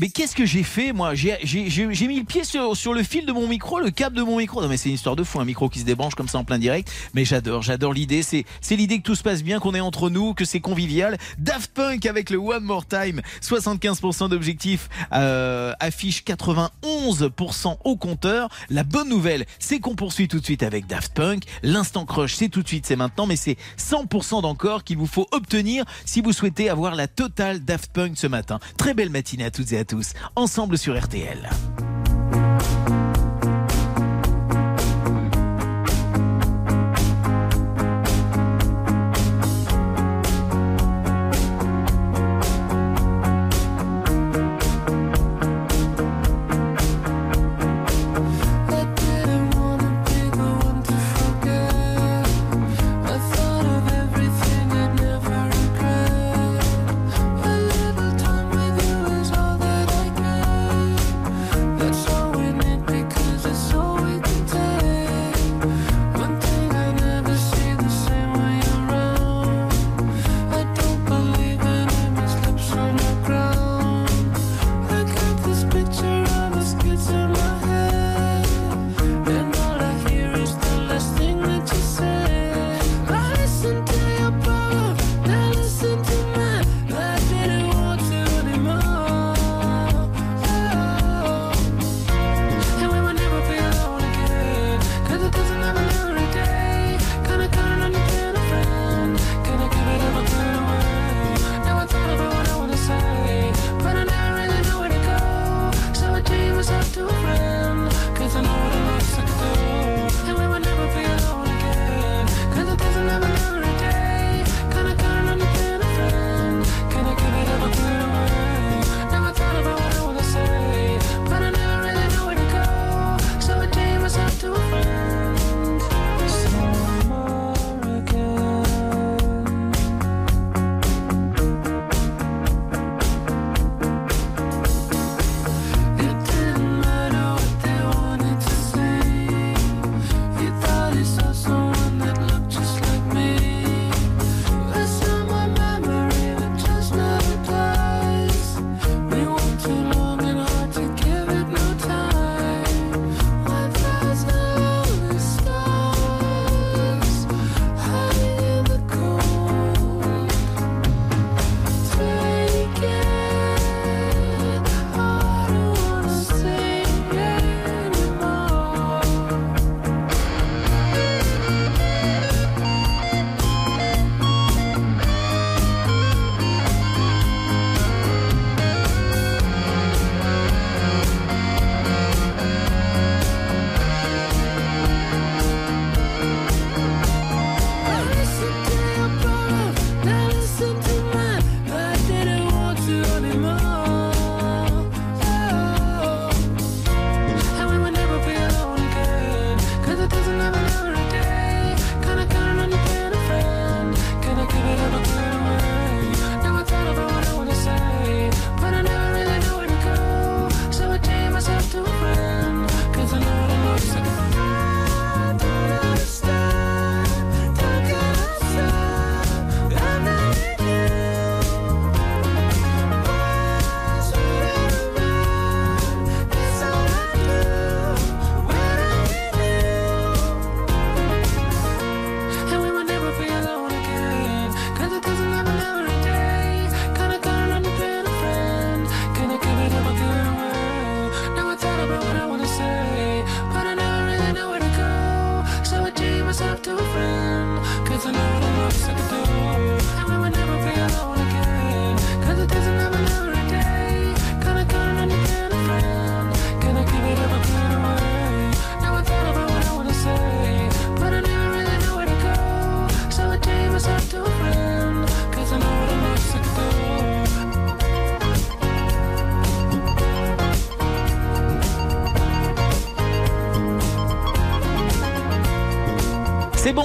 [0.01, 3.47] be qu'est-ce que j'ai fait moi J'ai mis le pied sur, le fil de mon
[3.47, 4.61] micro, le câble de mon micro.
[4.61, 6.43] Non mais c'est une histoire de fou, un micro qui se débranche comme ça en
[6.43, 6.91] plein direct.
[7.15, 8.21] Mais j'adore, j'adore l'idée.
[8.21, 11.17] C'est c'est l'idée que tout se passe bien, qu'on est entre nous, que c'est convivial.
[11.39, 18.49] Daft Punk avec le One More Time, 75% d'objectifs, euh, affiche 91% au compteur.
[18.69, 21.45] La bonne nouvelle, c'est qu'on poursuit tout de suite avec Daft Punk.
[21.63, 25.25] L'instant crush, c'est tout de suite, c'est maintenant, mais c'est 100% d'encore qu'il vous faut
[25.31, 28.59] obtenir si vous souhaitez avoir la totale Daft Punk ce matin.
[28.77, 31.49] Très belle matinée à toutes et à tous, ensemble sur RTL.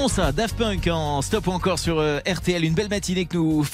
[0.06, 3.66] Bon ça, Daft Punk en stop encore sur euh, RTL, une belle matinée que nous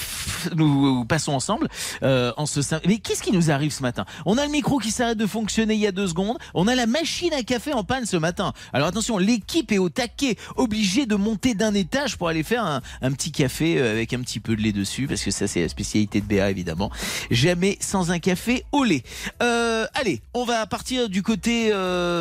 [0.55, 1.67] nous passons ensemble
[2.03, 4.05] euh, en ce Mais qu'est-ce qui nous arrive ce matin?
[4.25, 6.75] On a le micro qui s'arrête de fonctionner il y a deux secondes, on a
[6.75, 8.53] la machine à café en panne ce matin.
[8.71, 13.11] Alors attention, l'équipe est au taquet, obligée de monter d'un étage pour aller faire un,
[13.11, 15.69] petit café euh, avec un petit peu de lait dessus, parce que ça c'est la
[15.69, 16.91] spécialité de Béa évidemment.
[17.31, 19.03] Jamais sans un café au lait.
[19.41, 21.71] Euh, allez, on va partir du côté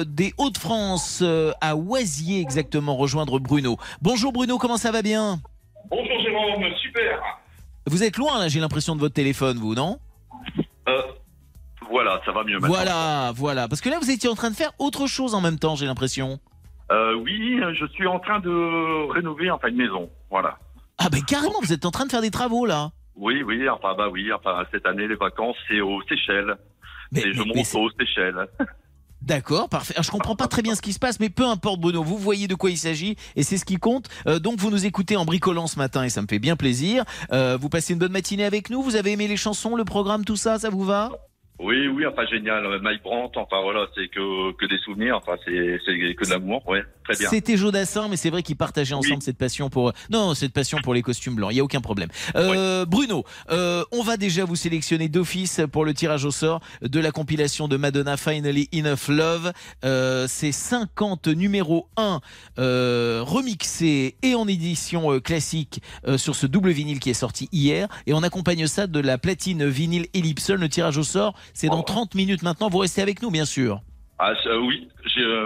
[0.07, 1.23] des Hauts-de-France,
[1.61, 3.77] à Oisier exactement, rejoindre Bruno.
[4.01, 5.41] Bonjour Bruno, comment ça va bien?
[5.91, 7.42] Bonjour Jérôme, super.
[7.87, 9.99] Vous êtes loin là, j'ai l'impression de votre téléphone, vous, non?
[10.89, 11.03] Euh,
[11.91, 12.69] voilà, ça va mieux maintenant.
[12.69, 13.69] Voilà, voilà.
[13.69, 15.87] Parce que là, vous étiez en train de faire autre chose en même temps, j'ai
[15.87, 16.39] l'impression.
[16.91, 20.11] Euh, oui, je suis en train de rénover enfin une maison.
[20.31, 20.59] Voilà.
[20.99, 22.91] Ah ben carrément, vous êtes en train de faire des travaux là.
[23.17, 26.57] Oui, oui, enfin bah oui, enfin cette année les vacances c'est aux Seychelles.
[27.11, 28.47] Mais- Et je mais- monte mais c'est- aux Seychelles.
[29.25, 29.95] D'accord, parfait.
[30.03, 32.49] Je comprends pas très bien ce qui se passe, mais peu importe Bruno, vous voyez
[32.49, 34.09] de quoi il s'agit et c'est ce qui compte.
[34.27, 37.05] Euh, donc vous nous écoutez en bricolant ce matin et ça me fait bien plaisir.
[37.33, 40.25] Euh, vous passez une bonne matinée avec nous, vous avez aimé les chansons, le programme,
[40.25, 41.11] tout ça, ça vous va?
[41.61, 42.67] Oui, oui, enfin génial.
[42.67, 45.17] Euh, Mike Brandt, enfin voilà, c'est que que des souvenirs.
[45.17, 47.31] Enfin c'est que de l'amour, ouais, très bien.
[47.31, 50.95] C'était Jodassin, mais c'est vrai qu'ils partageaient ensemble cette passion pour non cette passion pour
[50.95, 51.53] les costumes blancs.
[51.53, 52.09] Il y a aucun problème.
[52.37, 57.01] Euh, Bruno, euh, on va déjà vous sélectionner d'office pour le tirage au sort de
[57.01, 59.53] la compilation de Madonna Finally Enough Love.
[59.85, 62.21] Euh, c'est 50 numéro 1
[62.59, 65.83] euh, remixé et en édition classique
[66.17, 67.89] sur ce double vinyle qui est sorti hier.
[68.07, 70.57] Et on accompagne ça de la platine vinyle Ellipson.
[70.57, 72.69] Le tirage au sort, c'est dans 30 minutes maintenant.
[72.69, 73.83] Vous restez avec nous, bien sûr.
[74.25, 74.61] Ah je- euh,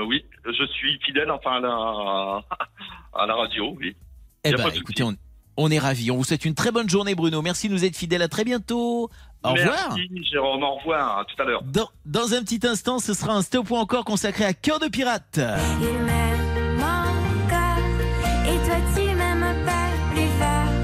[0.04, 2.40] oui, euh, je suis fidèle enfin à la
[3.22, 3.96] à la radio, oui.
[4.44, 5.16] Eh ben, écoutez, on,
[5.56, 6.10] on est ravis.
[6.10, 7.40] On vous souhaite une très bonne journée, Bruno.
[7.40, 8.20] Merci de nous être fidèles.
[8.20, 9.08] À très bientôt.
[9.42, 9.96] Au revoir.
[9.96, 11.62] Merci Jérôme, au revoir, à tout à l'heure.
[11.64, 14.88] Dans, dans un petit instant, ce sera un stop ou encore consacré à Cœur de
[14.88, 15.40] Pirate.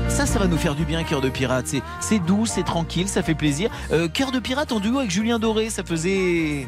[0.09, 1.67] Ça, ça va nous faire du bien, Cœur de Pirate.
[1.67, 3.71] C'est, c'est doux, c'est tranquille, ça fait plaisir.
[3.93, 6.67] Euh, Cœur de Pirate en duo avec Julien Doré, ça faisait.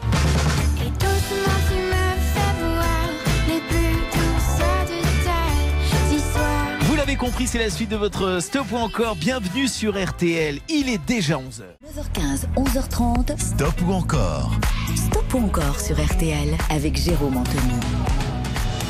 [7.14, 9.14] L'avez compris, c'est la suite de votre stop ou encore.
[9.14, 10.58] Bienvenue sur RTL.
[10.68, 11.62] Il est déjà 11h.
[11.84, 13.38] 9h15, 11h30.
[13.38, 14.52] Stop ou encore
[14.96, 18.23] Stop ou encore sur RTL avec Jérôme Anthony.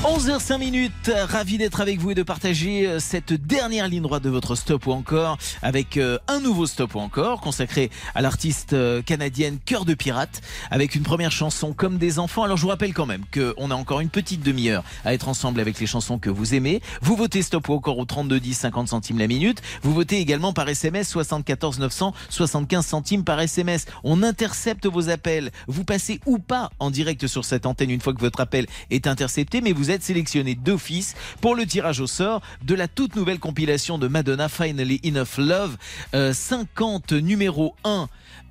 [0.05, 4.28] 11h05 minutes, ravi d'être avec vous et de partager euh, cette dernière ligne droite de
[4.28, 9.01] votre stop ou encore avec euh, un nouveau stop ou encore consacré à l'artiste euh,
[9.01, 12.43] canadienne Cœur de Pirate avec une première chanson comme des enfants.
[12.43, 15.59] Alors je vous rappelle quand même qu'on a encore une petite demi-heure à être ensemble
[15.59, 16.82] avec les chansons que vous aimez.
[17.01, 19.62] Vous votez stop ou encore au 32 10 50 centimes la minute.
[19.82, 23.86] Vous votez également par SMS 74 900 75 centimes par SMS.
[24.02, 25.51] On intercepte vos appels.
[25.66, 29.06] Vous passez ou pas en direct sur cette antenne une fois que votre appel est
[29.06, 33.38] intercepté, mais vous êtes sélectionné d'office pour le tirage au sort de la toute nouvelle
[33.38, 35.76] compilation de Madonna Finally Enough Love,
[36.14, 38.08] euh, 50 numéro 1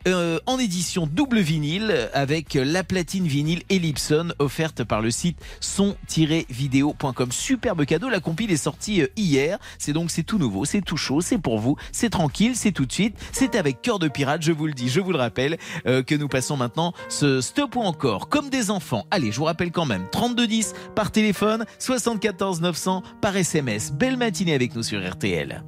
[0.07, 7.31] euh, en édition double vinyle avec la platine vinyle Ellipson offerte par le site son-vidéo.com.
[7.31, 10.97] Superbe cadeau, la compile est sortie euh, hier, c'est donc c'est tout nouveau, c'est tout
[10.97, 14.41] chaud, c'est pour vous, c'est tranquille, c'est tout de suite, c'est avec cœur de pirate,
[14.41, 15.57] je vous le dis, je vous le rappelle,
[15.87, 19.05] euh, que nous passons maintenant ce stop ou encore comme des enfants.
[19.11, 23.91] Allez, je vous rappelle quand même, 3210 par téléphone, 74 900 par SMS.
[23.91, 25.63] Belle matinée avec nous sur RTL.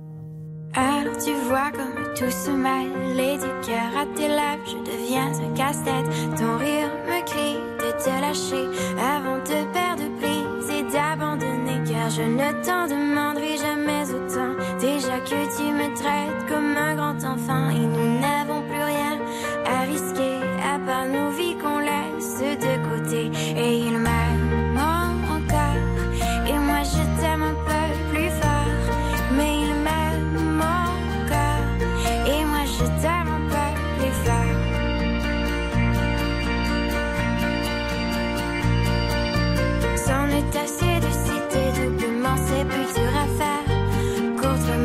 [0.78, 5.32] Alors tu vois comme tout se mêle et du cœur à tes lèvres, je deviens
[5.32, 6.06] un casse-tête.
[6.38, 8.68] Ton rire me crie de te lâcher
[9.00, 11.80] avant de perdre prise et d'abandonner.
[11.88, 14.52] Car je ne t'en demanderai jamais autant.
[14.82, 19.18] Déjà que tu me traites comme un grand enfant et nous n'avons plus rien
[19.66, 21.45] à risquer à part nos vies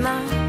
[0.02, 0.39] faire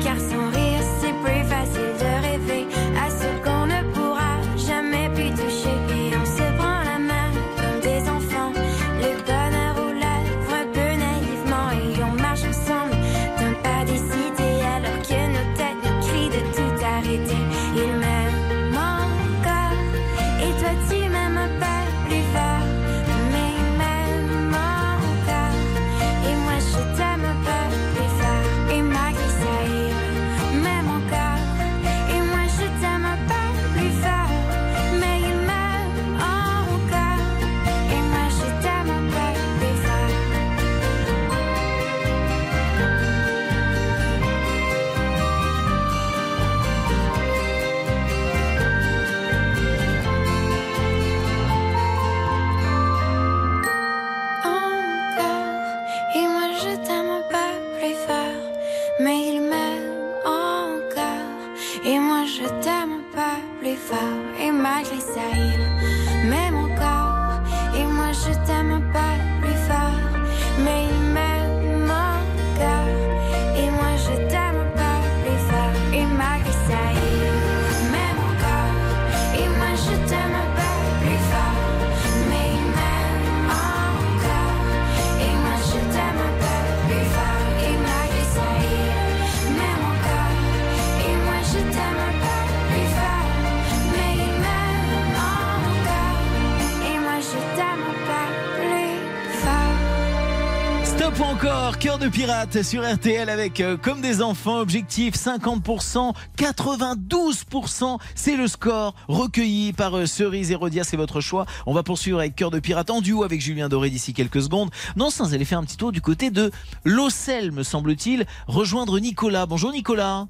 [102.11, 109.71] pirate sur RTL avec euh, comme des enfants, objectif 50%, 92%, c'est le score recueilli
[109.71, 111.45] par euh, Cerise et Rodia, c'est votre choix.
[111.65, 114.69] On va poursuivre avec cœur de pirate en duo avec Julien Doré d'ici quelques secondes.
[114.97, 116.51] Non, sans aller faire un petit tour du côté de
[116.83, 119.45] Lossel, me semble-t-il, rejoindre Nicolas.
[119.45, 120.27] Bonjour Nicolas.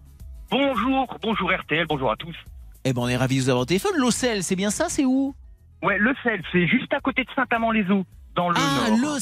[0.52, 2.36] Bonjour, bonjour RTL, bonjour à tous.
[2.86, 3.94] Eh ben on est ravis de vous avoir au téléphone.
[3.98, 5.34] Lossel, c'est bien ça, c'est où?
[5.82, 8.06] Ouais, le sel, c'est juste à côté de Saint-Amand-les-Eaux,
[8.36, 9.18] dans le Ah, Nord.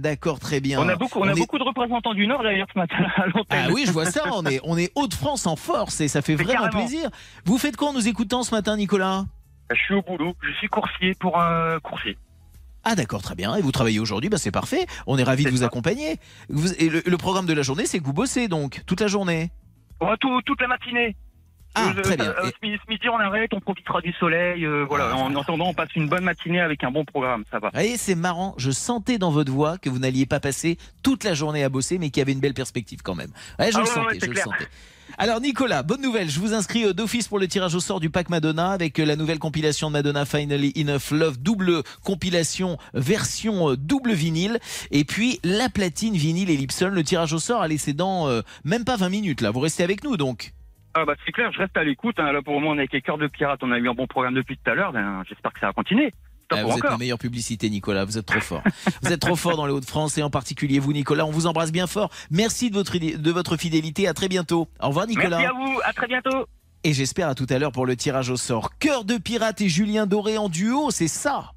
[0.00, 0.80] D'accord, très bien.
[0.80, 3.26] On a beaucoup, on a est- beaucoup de représentants du Nord d'ailleurs ce matin à
[3.26, 3.66] l'antenne.
[3.68, 6.36] Ah oui, je vois ça, on est, on est Hauts-de-France en force et ça fait
[6.36, 6.86] Mais vraiment carrément.
[6.86, 7.10] plaisir.
[7.44, 9.24] Vous faites quoi en nous écoutant ce matin, Nicolas?
[9.70, 12.16] Je suis au boulot, je suis coursier pour un coursier.
[12.84, 13.54] Ah d'accord, très bien.
[13.56, 14.86] Et vous travaillez aujourd'hui, bah c'est parfait.
[15.06, 16.16] On est ravis de vous accompagner.
[16.48, 19.08] Vous- et le, le programme de la journée, c'est que vous bossez donc toute la
[19.08, 19.50] journée?
[20.00, 21.16] Ouais, tout- toute la matinée.
[21.78, 22.26] Ah, Euh, très bien.
[22.26, 24.64] euh, Et- ce ce midi, on arrête, on profitera du soleil.
[24.66, 25.14] euh, voilà.
[25.16, 27.68] En attendant, on passe une bonne matinée avec un bon programme, ça va.
[27.68, 28.54] Vous voyez, c'est marrant.
[28.58, 31.98] Je sentais dans votre voix que vous n'alliez pas passer toute la journée à bosser,
[31.98, 33.30] mais qu'il y avait une belle perspective quand même.
[33.58, 34.68] Ouais, je Ah le ouais, sentais, ouais, je le sentais.
[35.16, 38.10] Alors Nicolas, bonne nouvelle, je vous inscris euh, d'office pour le tirage au sort du
[38.10, 43.70] pack Madonna avec euh, la nouvelle compilation de Madonna Finally Enough Love, double compilation version
[43.70, 44.58] euh, double vinyle
[44.90, 46.88] et puis la platine vinyle Ellipson.
[46.92, 49.50] Le tirage au sort, allez, c'est dans euh, même pas 20 minutes là.
[49.50, 50.52] Vous restez avec nous donc.
[50.94, 52.18] Ah bah c'est clair, je reste à l'écoute.
[52.18, 52.32] hein.
[52.32, 53.94] Là pour le moment, on est avec les cœurs de pirates, on a eu un
[53.94, 54.92] bon programme depuis tout à l'heure.
[54.92, 56.12] Ben, J'espère que ça va continuer.
[56.50, 56.92] Ah, ou vous êtes encore.
[56.92, 58.06] la meilleure publicité, Nicolas.
[58.06, 58.62] Vous êtes trop fort.
[59.02, 61.26] vous êtes trop fort dans les Hauts-de-France et en particulier vous, Nicolas.
[61.26, 62.08] On vous embrasse bien fort.
[62.30, 64.08] Merci de votre, de votre fidélité.
[64.08, 64.66] À très bientôt.
[64.80, 65.40] Au revoir, Nicolas.
[65.40, 66.46] Merci à vous, à très bientôt.
[66.84, 68.70] Et j'espère à tout à l'heure pour le tirage au sort.
[68.78, 71.50] Cœur de pirate et Julien Doré en duo, c'est ça.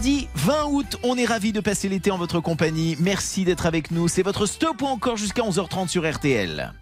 [0.00, 2.96] Samedi 20 août, on est ravis de passer l'été en votre compagnie.
[3.00, 4.08] Merci d'être avec nous.
[4.08, 6.72] C'est votre stop ou encore jusqu'à 11h30 sur RTL.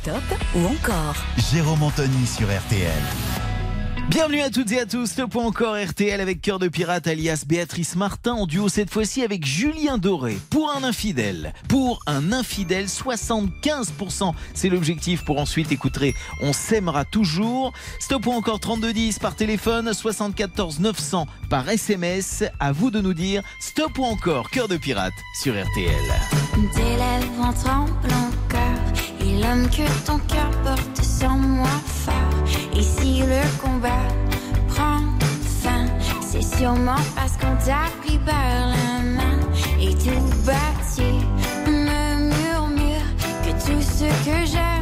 [0.00, 0.22] Stop
[0.54, 1.16] ou encore?
[1.52, 3.29] Jérôme Anthony sur RTL.
[4.10, 7.44] Bienvenue à toutes et à tous, Stop ou encore RTL avec Cœur de Pirate alias
[7.46, 10.36] Béatrice Martin en duo cette fois-ci avec Julien Doré.
[10.50, 17.72] Pour un infidèle, pour un infidèle, 75%, c'est l'objectif pour ensuite écouter On s'aimera toujours.
[18.00, 22.42] Stop ou encore 3210 par téléphone, 74 900 par SMS.
[22.58, 25.94] À vous de nous dire Stop ou encore Cœur de Pirate sur RTL.
[26.56, 27.52] En
[28.49, 28.49] Et
[29.40, 32.14] l'homme que ton cœur porte sans moi fort.
[32.76, 34.06] Et si le combat
[34.68, 35.00] prend
[35.62, 35.86] fin
[36.20, 39.38] C'est sûrement parce qu'on t'a pris par la main.
[39.80, 41.10] Et tout bâti
[41.66, 43.06] me murmure
[43.44, 44.79] Que tout ce que j'aime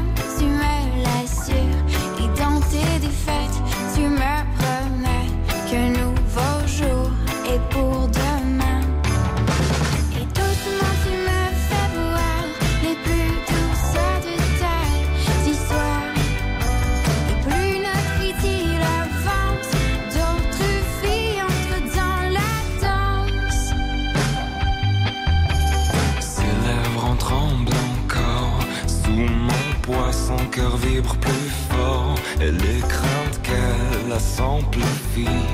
[31.02, 32.14] plus fort.
[32.40, 35.46] Et les craintes qu'elle a s'amplifient.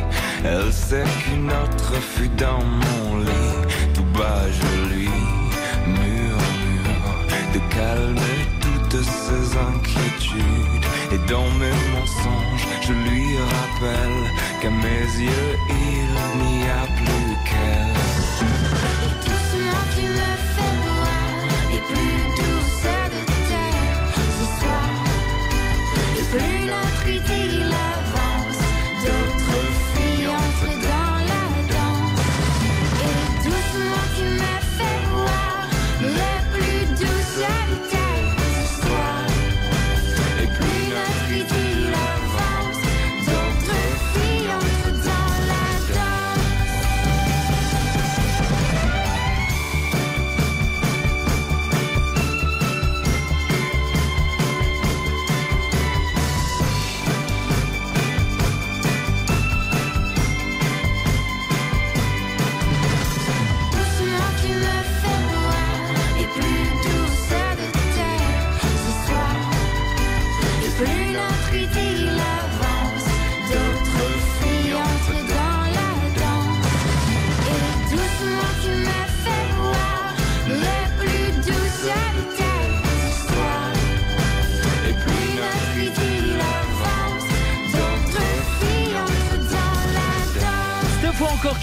[0.45, 3.93] Elle sait qu'une autre fut dans mon lit.
[3.95, 5.09] Tout bas, je lui
[5.87, 7.15] murmure
[7.55, 10.85] de calmer toutes ses inquiétudes.
[11.13, 14.21] Et dans mes mensonges, je lui rappelle
[14.61, 16.11] qu'à mes yeux, il
[16.47, 17.14] n'y a plus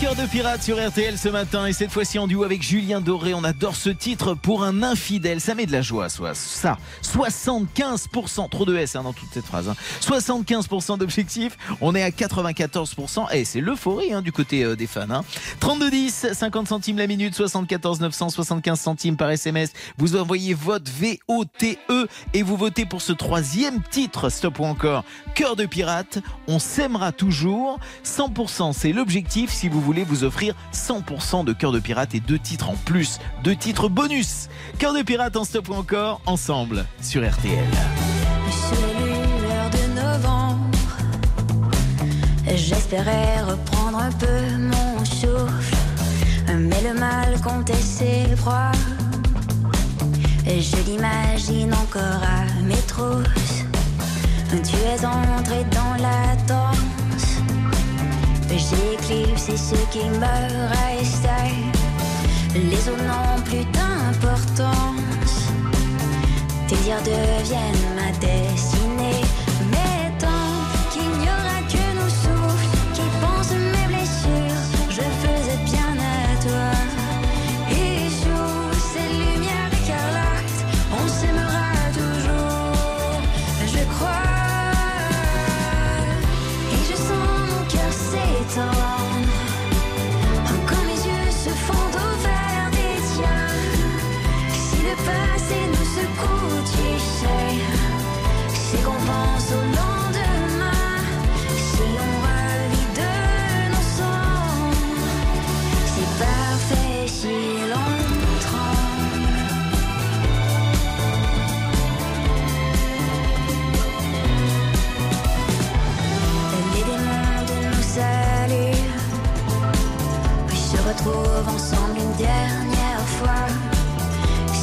[0.01, 3.35] Cœur de pirate sur RTL ce matin et cette fois-ci en duo avec Julien Doré.
[3.35, 5.39] On adore ce titre pour un infidèle.
[5.39, 6.79] Ça met de la joie, soit ça.
[7.03, 9.69] 75%, trop de S hein, dans toute cette phrase.
[9.69, 9.75] hein.
[10.01, 11.55] 75% d'objectifs.
[11.81, 13.31] On est à 94%.
[13.31, 15.01] Et c'est l'euphorie hein, du côté euh, des fans.
[15.07, 15.21] Hein.
[15.59, 19.71] 3210, 50 centimes la minute, 74 975 centimes par SMS.
[19.99, 21.77] Vous envoyez vote VOTE
[22.33, 24.29] et vous votez pour ce troisième titre.
[24.29, 25.03] Stop ou encore
[25.35, 26.17] Cœur de pirate.
[26.47, 27.79] On s'aimera toujours.
[28.03, 32.39] 100% c'est l'objectif si vous voulez vous offrir 100% de Cœur de pirate et deux
[32.39, 33.19] titres en plus.
[33.43, 34.47] Deux titres bonus.
[34.79, 37.67] Cœur de pirate en stop ou encore ensemble sur RTL.
[42.55, 45.75] J'espérais reprendre un peu mon souffle,
[46.47, 48.71] mais le mal comptait ses proies.
[50.45, 53.65] Je l'imagine encore à mes trousses.
[54.51, 56.90] Tu es entré dans la danse.
[58.57, 60.19] J'ai éclipsé ce qui me
[60.69, 61.55] restait.
[62.53, 65.47] Les autres n'ont plus d'importance.
[66.67, 68.80] Tes dires deviennent ma destinée.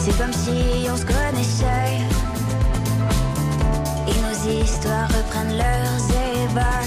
[0.08, 1.98] C'est comme si on se connaissait.
[4.06, 6.00] Et nos histoires reprennent leurs
[6.50, 6.86] ébats.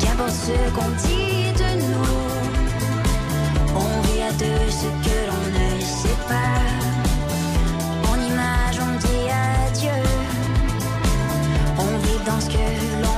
[0.00, 2.12] Qu'importe ce qu'on dit de nous,
[3.76, 6.58] on vit à deux ce que l'on ne sait pas.
[8.10, 9.26] En image, on dit
[9.68, 10.02] adieu.
[11.78, 12.66] On vit dans ce que
[13.02, 13.11] l'on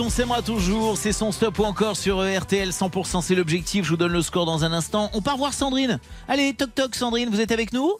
[0.00, 0.96] on s'aimera toujours.
[0.96, 3.22] C'est son stop ou encore sur euh, RTL 100%.
[3.22, 3.84] C'est l'objectif.
[3.84, 5.10] Je vous donne le score dans un instant.
[5.14, 5.98] On part voir Sandrine.
[6.28, 7.92] Allez, toc toc, Sandrine, vous êtes avec nous?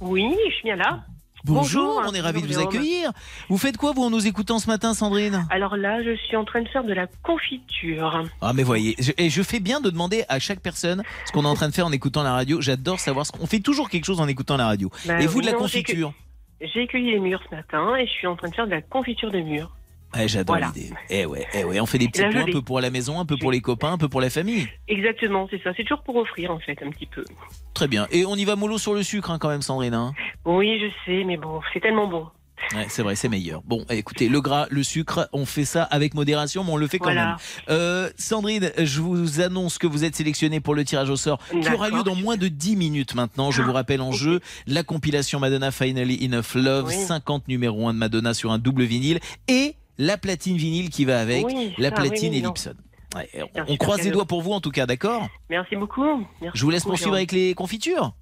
[0.00, 1.00] Oui, je suis bien là.
[1.44, 3.10] Bonjour, Bonjour, on est ravis de vous accueillir.
[3.48, 5.44] Vous faites quoi, vous, en nous écoutant ce matin, Sandrine?
[5.50, 8.22] Alors là, je suis en train de faire de la confiture.
[8.40, 11.42] Ah, mais voyez, je- et je fais bien de demander à chaque personne ce qu'on
[11.44, 12.60] est en train de faire en écoutant la radio.
[12.60, 14.88] J'adore savoir ce qu'on fait toujours quelque chose en écoutant la radio.
[15.04, 16.12] Bah et vous, oui, de la non, confiture?
[16.60, 18.82] J'ai cueilli les murs ce matin et je suis en train de faire de la
[18.82, 19.72] confiture de murs.
[20.14, 20.72] Ouais, J'adore Voilà.
[20.74, 20.90] l'idée.
[21.10, 23.18] Eh ouais, eh ouais, on fait des petits la points un peu pour la maison,
[23.20, 24.68] un peu pour les copains, un peu pour la famille.
[24.88, 25.70] Exactement, c'est ça.
[25.76, 27.24] C'est toujours pour offrir en fait un petit peu.
[27.74, 28.06] Très bien.
[28.10, 29.94] Et on y va mollo sur le sucre hein, quand même, Sandrine.
[29.94, 30.12] hein
[30.44, 32.26] Oui, je sais, mais bon, c'est tellement bon.
[32.76, 33.60] Ouais, c'est vrai, c'est meilleur.
[33.64, 36.98] Bon, écoutez, le gras, le sucre, on fait ça avec modération, mais on le fait
[36.98, 37.26] quand Voilà.
[37.26, 37.36] même.
[37.70, 41.68] Euh, Sandrine, je vous annonce que vous êtes sélectionnée pour le tirage au sort qui
[41.72, 43.50] aura lieu dans moins de 10 minutes maintenant.
[43.50, 46.94] Je vous rappelle en jeu la compilation Madonna Finally Enough Love, Oui.
[46.94, 49.18] 50 numéro 1 de Madonna sur un double vinyle
[49.48, 52.38] et la platine vinyle qui va avec, Oui, la ça, platine oui.
[52.38, 52.74] Ellipson.
[53.14, 53.28] Ouais,
[53.68, 56.02] on- croise les doigts pour vous en tout cas, d'accord Merci beaucoup.
[56.40, 58.14] Merci Je vous laisse beaucoup, poursuivre avec les confitures.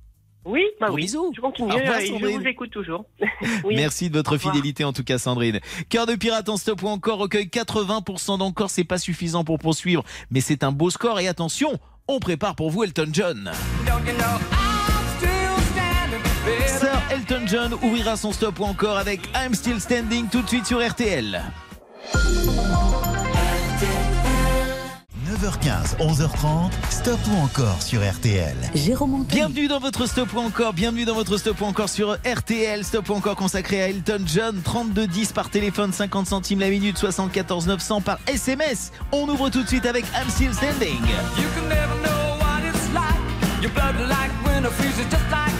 [0.44, 1.02] Oui, bah oui.
[1.02, 1.32] bisous.
[1.36, 2.40] Je continue Au revoir, et je Sandrine.
[2.40, 3.04] vous écoute toujours.
[3.64, 3.76] Oui.
[3.76, 5.60] Merci de votre fidélité en tout cas Sandrine.
[5.90, 10.02] Cœur de pirate en stop ou encore recueille 80% d'encore, c'est pas suffisant pour poursuivre,
[10.30, 11.78] mais c'est un beau score et attention,
[12.08, 13.52] on prépare pour vous Elton John.
[16.66, 20.66] Sir Elton John ouvrira son stop ou encore avec I'm Still Standing tout de suite
[20.66, 21.42] sur RTL.
[25.40, 28.56] 9h 9h15, 11h30, Stop ou encore sur RTL.
[28.74, 29.36] Jérôme Anthony.
[29.40, 33.08] Bienvenue dans votre stop ou encore, bienvenue dans votre stop ou encore sur RTL, stop
[33.08, 37.68] ou encore consacré à Elton John, 32 10 par téléphone, 50 centimes la minute, 74
[37.68, 38.92] 900 par SMS.
[39.12, 41.00] On ouvre tout de suite avec I'm Still Standing.
[41.38, 43.62] You can never know what it's like.
[43.62, 45.59] Your blood like winter freezes just like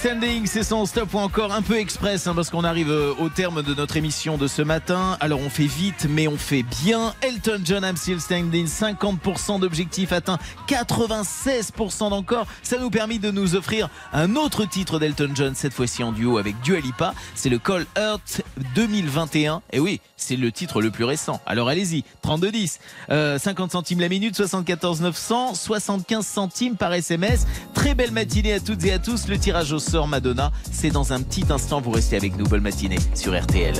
[0.00, 3.28] Standing, c'est son stop ou encore un peu express hein, parce qu'on arrive euh, au
[3.28, 5.18] terme de notre émission de ce matin.
[5.20, 7.12] Alors on fait vite mais on fait bien.
[7.20, 12.46] Elton John, I'm Still Standing, 50% d'objectifs atteints, 96% d'encore.
[12.62, 16.38] Ça nous permet de nous offrir un autre titre d'Elton John, cette fois-ci en duo
[16.38, 17.12] avec Dua Lipa.
[17.34, 18.40] C'est le Call Earth
[18.74, 19.62] 2021.
[19.72, 21.40] Et oui, c'est le titre le plus récent.
[21.46, 22.78] Alors allez-y, 3210,
[23.10, 27.46] euh, 50 centimes la minute, 74 900, 75 centimes par SMS.
[27.74, 29.28] Très belle matinée à toutes et à tous.
[29.28, 31.80] Le tirage au sort Madonna, c'est dans un petit instant.
[31.80, 32.44] Vous restez avec nous.
[32.44, 33.74] Bonne matinée sur RTL.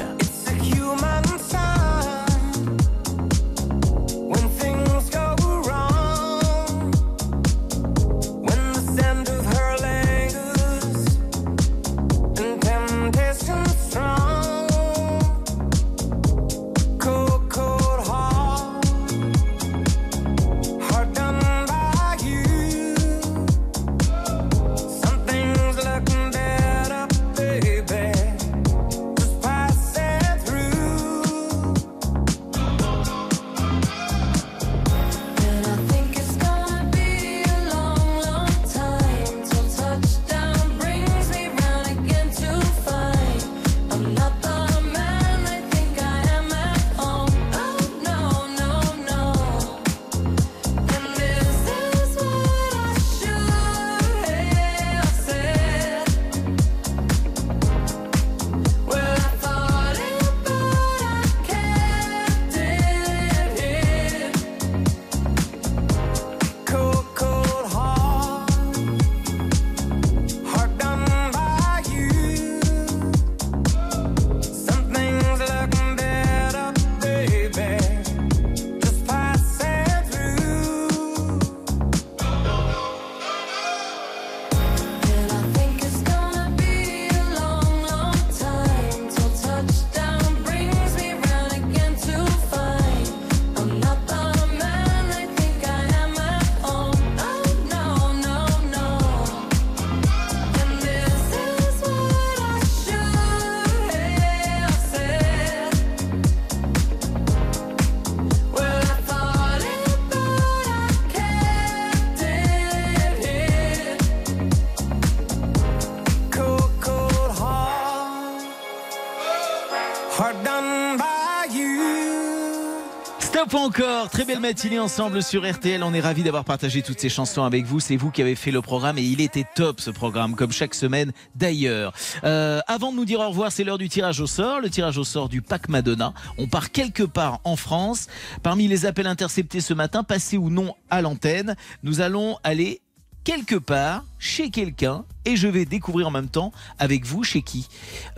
[123.51, 125.83] Stop encore, très belle matinée ensemble sur RTL.
[125.83, 127.81] On est ravis d'avoir partagé toutes ces chansons avec vous.
[127.81, 130.73] C'est vous qui avez fait le programme et il était top ce programme, comme chaque
[130.73, 131.93] semaine d'ailleurs.
[132.23, 134.99] Euh, avant de nous dire au revoir, c'est l'heure du tirage au sort, le tirage
[134.99, 136.15] au sort du pack Madonna.
[136.39, 138.07] On part quelque part en France.
[138.45, 142.81] Parmi les appels interceptés ce matin, passés ou non à l'antenne, nous allons aller
[143.31, 146.51] quelque part chez quelqu'un et je vais découvrir en même temps
[146.81, 147.69] avec vous chez qui.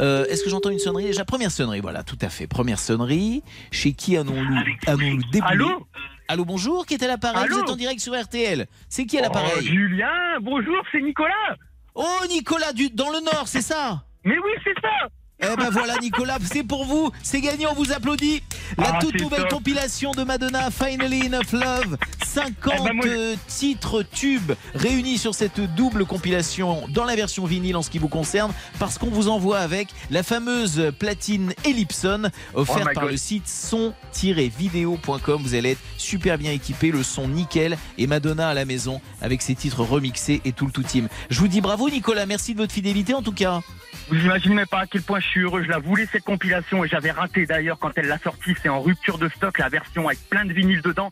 [0.00, 1.04] Euh, Est-ce que j'entends une sonnerie?
[1.04, 2.46] Déjà Première sonnerie, voilà, tout à fait.
[2.46, 3.42] Première sonnerie.
[3.70, 4.56] Chez qui allons-nous
[4.86, 5.86] allons Allô?
[6.28, 7.46] Allô, bonjour, qui est à l'appareil?
[7.50, 8.66] Vous êtes en direct sur RTL.
[8.88, 9.52] C'est qui à l'appareil?
[9.58, 11.56] Oh, Julien, bonjour, c'est Nicolas.
[11.94, 14.04] Oh, Nicolas, du, dans le Nord, c'est ça?
[14.24, 15.08] Mais oui, c'est ça.
[15.44, 18.42] Eh ben voilà Nicolas, c'est pour vous, c'est gagné, on vous applaudit.
[18.78, 19.50] La Ah, toute nouvelle top.
[19.50, 23.06] compilation de Madonna, Finally Enough Love, 50 Eh ben, moi,
[23.48, 28.08] titres tubes réunis sur cette double compilation dans la version vinyle en ce qui vous
[28.08, 33.12] concerne, parce qu'on vous envoie avec la fameuse platine Ellipson offerte Oh par God.
[33.12, 35.42] le site son-vidéo.com.
[35.42, 39.42] Vous allez être super bien équipé, le son nickel et Madonna à la maison avec
[39.42, 41.08] ses titres remixés et tout le tout team.
[41.30, 43.60] Je vous dis bravo Nicolas, merci de votre fidélité en tout cas.
[44.08, 45.62] Vous imaginez pas à quel point je suis heureux.
[45.62, 48.54] Je la voulais cette compilation et j'avais raté d'ailleurs quand elle l'a sortie.
[48.62, 51.10] C'est en rupture de stock la version avec plein de vinyles dedans.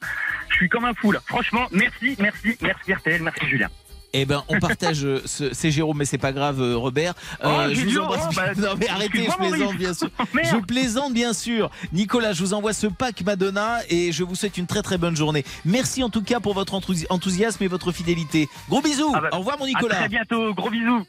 [0.49, 1.21] Je suis comme un fou là.
[1.27, 3.69] Franchement, merci, merci, merci RTL, merci Julien.
[4.13, 5.05] Eh ben, on partage.
[5.05, 7.15] euh, ce- C'est Jérôme, mais c'est pas grave, euh, Robert.
[7.45, 8.27] Oh, je vous embrasse.
[8.29, 10.09] oh, bah, non, mais arrêtez, je plaisante bien sûr.
[10.43, 11.71] Je plaisante bien sûr.
[11.93, 15.15] Nicolas, je vous envoie ce pack Madonna et je vous souhaite une très très bonne
[15.17, 15.45] journée.
[15.65, 18.49] Merci en tout cas pour votre enthousi- enthousiasme et votre fidélité.
[18.69, 19.13] Gros bisous.
[19.15, 19.95] Ah bah, Au revoir, mon À Nicolas.
[19.95, 21.07] très bientôt, gros bisous.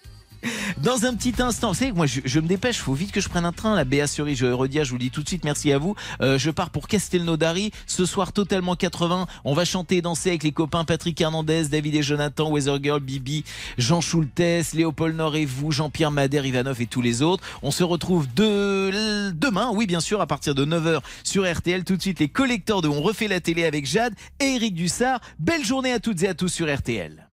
[0.77, 3.45] Dans un petit instant, vous savez moi je, me dépêche, faut vite que je prenne
[3.45, 3.75] un train.
[3.75, 5.95] La Béa Cerise, je redis, je vous le dis tout de suite, merci à vous.
[6.21, 9.27] Euh, je pars pour Castelnaudary ce soir totalement 80.
[9.45, 12.99] On va chanter et danser avec les copains Patrick Hernandez, David et Jonathan, Weather Girl,
[12.99, 13.43] Bibi,
[13.77, 17.43] Jean Schultes, Léopold Nord et vous, Jean-Pierre Madère, Ivanov et tous les autres.
[17.61, 21.83] On se retrouve de, demain, oui bien sûr, à partir de 9h sur RTL.
[21.83, 25.21] Tout de suite les collecteurs de On refait la télé avec Jade et Eric Dussard.
[25.39, 27.27] Belle journée à toutes et à tous sur RTL.